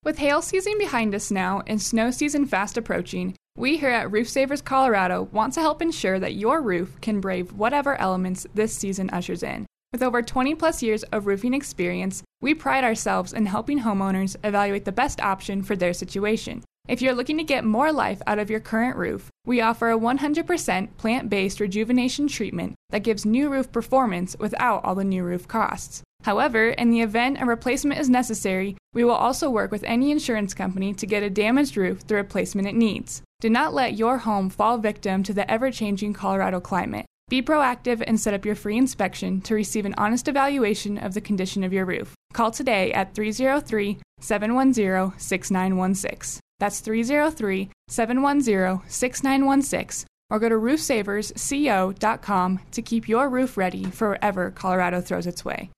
[0.02, 4.28] With hail season behind us now and snow season fast approaching, we here at Roof
[4.28, 9.10] Savers Colorado want to help ensure that your roof can brave whatever elements this season
[9.10, 9.66] ushers in.
[9.92, 14.84] With over 20 plus years of roofing experience, we pride ourselves in helping homeowners evaluate
[14.84, 16.62] the best option for their situation.
[16.88, 19.98] If you're looking to get more life out of your current roof, we offer a
[19.98, 25.46] 100% plant based rejuvenation treatment that gives new roof performance without all the new roof
[25.46, 26.02] costs.
[26.24, 30.52] However, in the event a replacement is necessary, we will also work with any insurance
[30.52, 33.22] company to get a damaged roof the replacement it needs.
[33.40, 37.06] Do not let your home fall victim to the ever changing Colorado climate.
[37.30, 41.20] Be proactive and set up your free inspection to receive an honest evaluation of the
[41.20, 42.12] condition of your roof.
[42.32, 46.40] Call today at 303 710 6916.
[46.58, 54.50] That's 303 710 6916 or go to roofsaversco.com to keep your roof ready for wherever
[54.50, 55.70] Colorado throws its way.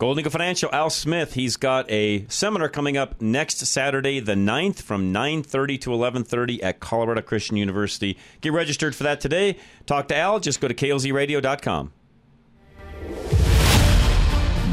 [0.00, 4.80] Golden Eagle Financial, Al Smith, he's got a seminar coming up next Saturday, the 9th,
[4.80, 8.16] from 9.30 to 11.30 at Colorado Christian University.
[8.40, 9.58] Get registered for that today.
[9.84, 10.40] Talk to Al.
[10.40, 11.92] Just go to klzradio.com.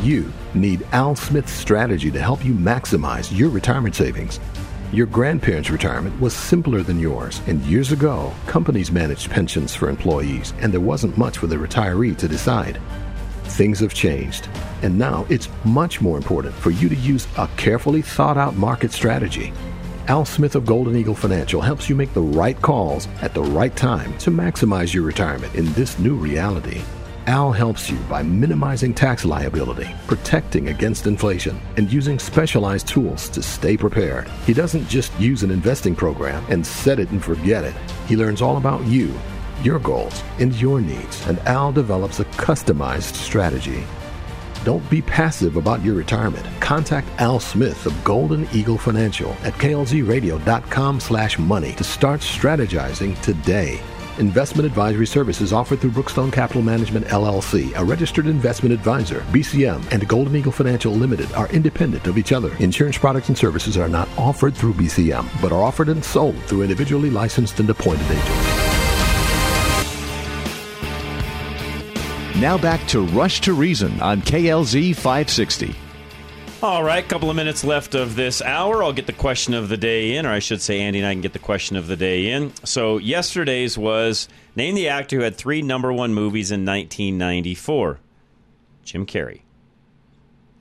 [0.02, 4.40] You need Al Smith's strategy to help you maximize your retirement savings.
[4.94, 10.54] Your grandparents' retirement was simpler than yours, and years ago, companies managed pensions for employees,
[10.62, 12.80] and there wasn't much for the retiree to decide.
[13.48, 14.50] Things have changed,
[14.84, 18.91] and now it's much more important for you to use a carefully thought out market
[18.91, 19.52] strategy.
[20.08, 23.76] Al Smith of Golden Eagle Financial helps you make the right calls at the right
[23.76, 26.82] time to maximize your retirement in this new reality.
[27.26, 33.43] Al helps you by minimizing tax liability, protecting against inflation, and using specialized tools to
[33.43, 34.30] stay prepared.
[34.45, 37.76] He doesn't just use an investing program and set it and forget it.
[38.08, 39.14] He learns all about you,
[39.64, 43.84] your goals, and your needs, and Al develops a customized strategy.
[44.64, 46.45] Don't be passive about your retirement.
[46.60, 53.80] Contact Al Smith of Golden Eagle Financial at klzradio.com slash money to start strategizing today.
[54.20, 59.22] Investment advisory services offered through Brookstone Capital Management LLC, a registered investment advisor.
[59.32, 62.55] BCM and Golden Eagle Financial Limited are independent of each other.
[62.58, 66.64] Insurance products and services are not offered through BCM, but are offered and sold through
[66.64, 68.57] individually licensed and appointed agents.
[72.40, 75.74] Now back to Rush to Reason on KLZ 560.
[76.62, 78.84] All right, couple of minutes left of this hour.
[78.84, 81.14] I'll get the question of the day in, or I should say, Andy and I
[81.14, 82.54] can get the question of the day in.
[82.64, 88.00] So, yesterday's was name the actor who had three number one movies in 1994.
[88.84, 89.42] Jim Carrey.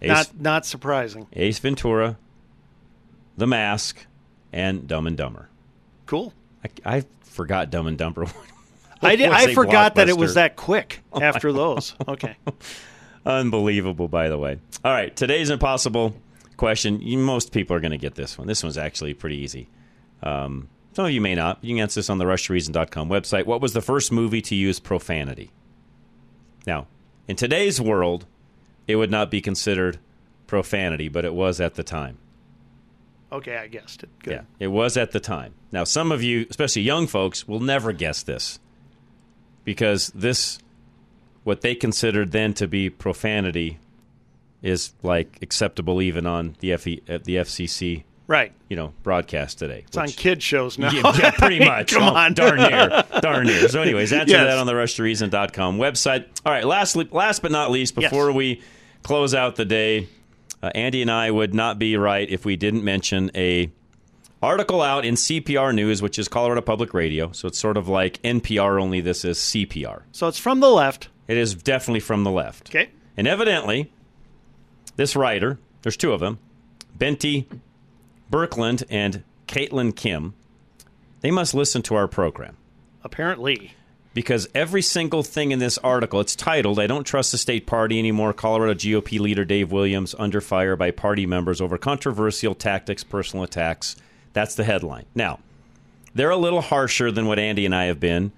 [0.01, 1.27] Ace, Not not surprising.
[1.35, 2.17] Ace Ventura,
[3.37, 4.07] The Mask,
[4.51, 5.51] and Dumb and Dumber.
[6.07, 6.33] Cool.
[6.65, 8.27] I, I forgot Dumb and Dumber.
[9.03, 11.95] I did, I forgot that it was that quick Oh, after those.
[12.09, 12.37] Okay.
[13.27, 14.59] Unbelievable, by the way.
[14.85, 16.17] All right, today's impossible
[16.57, 17.01] question.
[17.01, 18.47] You, most people are going to get this one.
[18.47, 19.69] This one's actually pretty easy.
[20.23, 21.59] Um, some of you may not.
[21.63, 23.45] You can answer this on the rushreason.com website.
[23.47, 25.51] What was the first movie to use profanity?
[26.67, 26.87] Now,
[27.29, 28.27] in today's world,
[28.87, 29.99] it would not be considered
[30.47, 32.19] profanity, but it was at the time.
[33.33, 34.09] Okay, I guessed it.
[34.23, 34.33] Good.
[34.33, 35.55] Yeah, it was at the time.
[35.73, 38.61] Now, some of you, especially young folks, will never guess this
[39.67, 40.59] because this,
[41.45, 43.79] what they considered then to be profanity,
[44.63, 48.51] is like acceptable even on the FE, uh, the FCC, Right.
[48.69, 49.85] You know, broadcast today.
[49.87, 50.91] It's on kid shows now.
[50.91, 51.93] Yeah, yeah, pretty much.
[51.93, 52.35] Come Oh, on.
[52.35, 53.69] darn near, darn near.
[53.69, 54.47] So, anyways, answer Yes.
[54.47, 56.25] that on the RushToReason.com website.
[56.45, 58.11] All right, lastly, last but not least, Yes.
[58.11, 58.63] before we
[59.05, 60.09] close out the day,
[60.61, 63.71] uh, Andy and I would not be right if we didn't mention a
[64.43, 67.33] article out in CPR News, which is Colorado Public Radio.
[67.33, 70.03] So it's sort of like NPR, only this is CPR.
[70.13, 71.09] So it's from the left.
[71.29, 72.71] It is definitely from the left.
[72.71, 72.91] Okay.
[73.17, 73.93] And evidently,
[74.97, 76.39] this writer, there's two of them,
[76.97, 77.47] Bente
[78.31, 80.35] Birkeland and Caitlyn Kim,
[81.21, 82.57] they must listen to our program
[83.03, 83.73] Apparently.
[84.15, 87.99] because every single thing in this article, it's titled, I Don't Trust the State Party
[87.99, 88.33] Anymore.
[88.33, 93.97] Colorado GOP leader Dave Williams under fire by party members over controversial tactics, personal attacks.
[94.37, 95.07] That's the headline.
[95.15, 95.39] Now,
[96.15, 98.33] they're a little harsher than what Andy and I have been,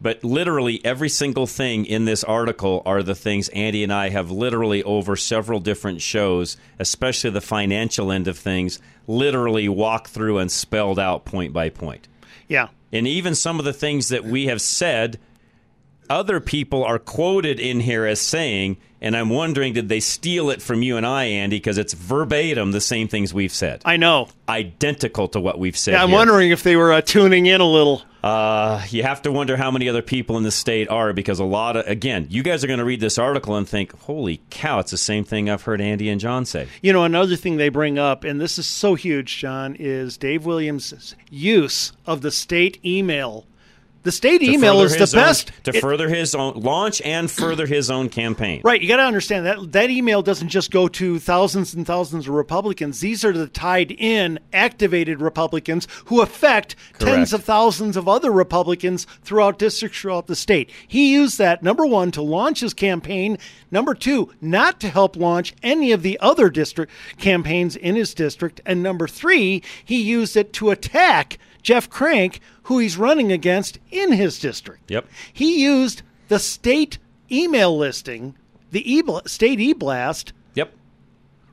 [0.00, 4.30] but literally every single thing in this article are the things Andy and I have
[4.30, 10.50] literally over several different shows, especially the financial end of things, literally walked through and
[10.50, 12.08] spelled out point by point.
[12.48, 12.68] Yeah.
[12.90, 15.20] And even some of the things that we have said,
[16.12, 20.60] other people are quoted in here as saying, and I'm wondering, did they steal it
[20.60, 21.56] from you and I, Andy?
[21.56, 23.82] Because it's verbatim the same things we've said.
[23.84, 24.28] I know.
[24.48, 25.92] Identical to what we've said.
[25.92, 26.18] Yeah, I'm here.
[26.18, 28.02] wondering if they were uh, tuning in a little.
[28.22, 31.44] Uh, you have to wonder how many other people in the state are because a
[31.44, 34.78] lot of, again, you guys are going to read this article and think, holy cow,
[34.78, 36.68] it's the same thing I've heard Andy and John say.
[36.82, 40.44] You know, another thing they bring up, and this is so huge, John, is Dave
[40.44, 43.46] Williams' use of the state email.
[44.02, 45.52] The state email is the own- best.
[45.64, 48.60] to it- further his own launch and further his own campaign.
[48.64, 52.26] Right, you got to understand that that email doesn't just go to thousands and thousands
[52.26, 53.00] of Republicans.
[53.00, 59.06] These are the tied in, activated Republicans who affect tens of thousands of other Republicans
[59.22, 60.70] throughout districts throughout the state.
[60.86, 63.38] He used that number one to launch his campaign.
[63.70, 68.60] Number two, not to help launch any of the other district campaigns in his district.
[68.66, 74.12] And number three, he used it to attack Jeff Crank, who he's running against in
[74.12, 74.90] his district.
[74.90, 75.06] Yep.
[75.32, 76.98] He used the state
[77.30, 78.36] email listing,
[78.70, 80.72] the e state e blast, Yep.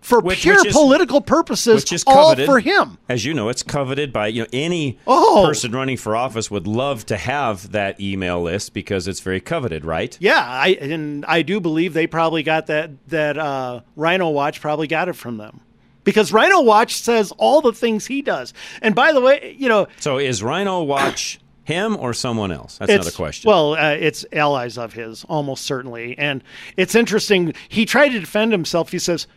[0.01, 2.97] for Which- pure which is- political purposes, Which is all for him.
[3.10, 5.43] As you know, it's coveted by you know any Oh.
[5.47, 9.84] person running for office would love to have that email list because it's very coveted,
[9.86, 10.18] right?
[10.22, 14.88] Yeah, I and I do believe they probably got that that uh, Rhino Watch probably
[14.88, 15.62] got it from them
[16.10, 18.53] because Rhino Watch says all the things he does.
[18.82, 22.78] And by the way, you know, So is Rhino Watch him or someone else?
[22.80, 23.47] That's another question.
[23.47, 26.18] Well, uh, it's allies of his, almost certainly.
[26.18, 26.43] And
[26.78, 27.53] it's interesting.
[27.70, 28.91] He tried to defend himself.
[28.91, 29.28] He says,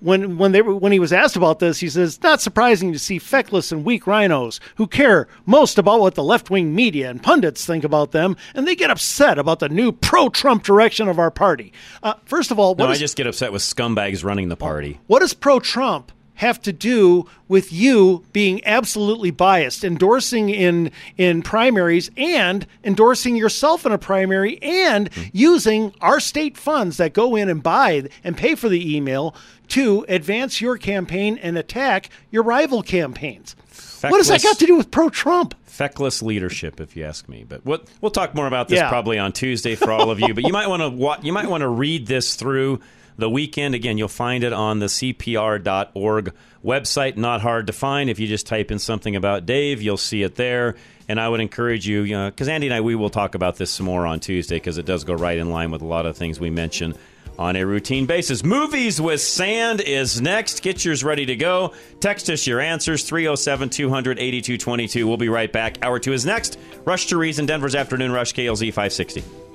[0.00, 3.00] when when they were, when he was asked about this, he says, "Not surprising to
[3.00, 7.20] see feckless and weak rhinos who care most about what the left wing media and
[7.20, 11.18] pundits think about them, and they get upset about the new pro Trump direction of
[11.18, 14.48] our party." Uh, first of all, no, I is- just get upset with scumbags running
[14.50, 15.00] the party.
[15.08, 21.42] What is pro Trump have to do with you being absolutely biased, endorsing in in
[21.42, 27.48] primaries and endorsing yourself in a primary and using our state funds that go in
[27.48, 29.34] and buy and pay for the email
[29.68, 33.54] to advance your campaign and attack your rival campaigns.
[34.00, 35.54] what does that got to do with pro Trump?
[35.66, 37.44] feckless leadership, if you ask me.
[37.48, 38.88] But what, we'll talk more about this Yeah.
[38.88, 40.34] probably on Tuesday for all of you.
[40.34, 42.80] But you might want to you might want to read this through
[43.18, 43.74] the weekend.
[43.74, 46.32] Again, you'll find it on the CPR.org
[46.64, 47.16] website.
[47.16, 48.08] Not hard to find.
[48.08, 50.76] If you just type in something about Dave, you'll see it there.
[51.08, 53.56] And I would encourage you, you know, because Andy and I we will talk about
[53.56, 56.06] this some more on Tuesday because it does go right in line with a lot
[56.06, 56.94] of things we mention
[57.38, 58.44] on a routine basis.
[58.44, 60.62] Movies with Sand is next.
[60.62, 61.72] Get yours ready to go.
[62.00, 65.06] Text us your answers 307 200 8222.
[65.06, 65.78] We'll be right back.
[65.82, 66.58] Hour two is next.
[66.84, 69.47] Rush to Reason, Denver's Afternoon Rush, KLZ 560.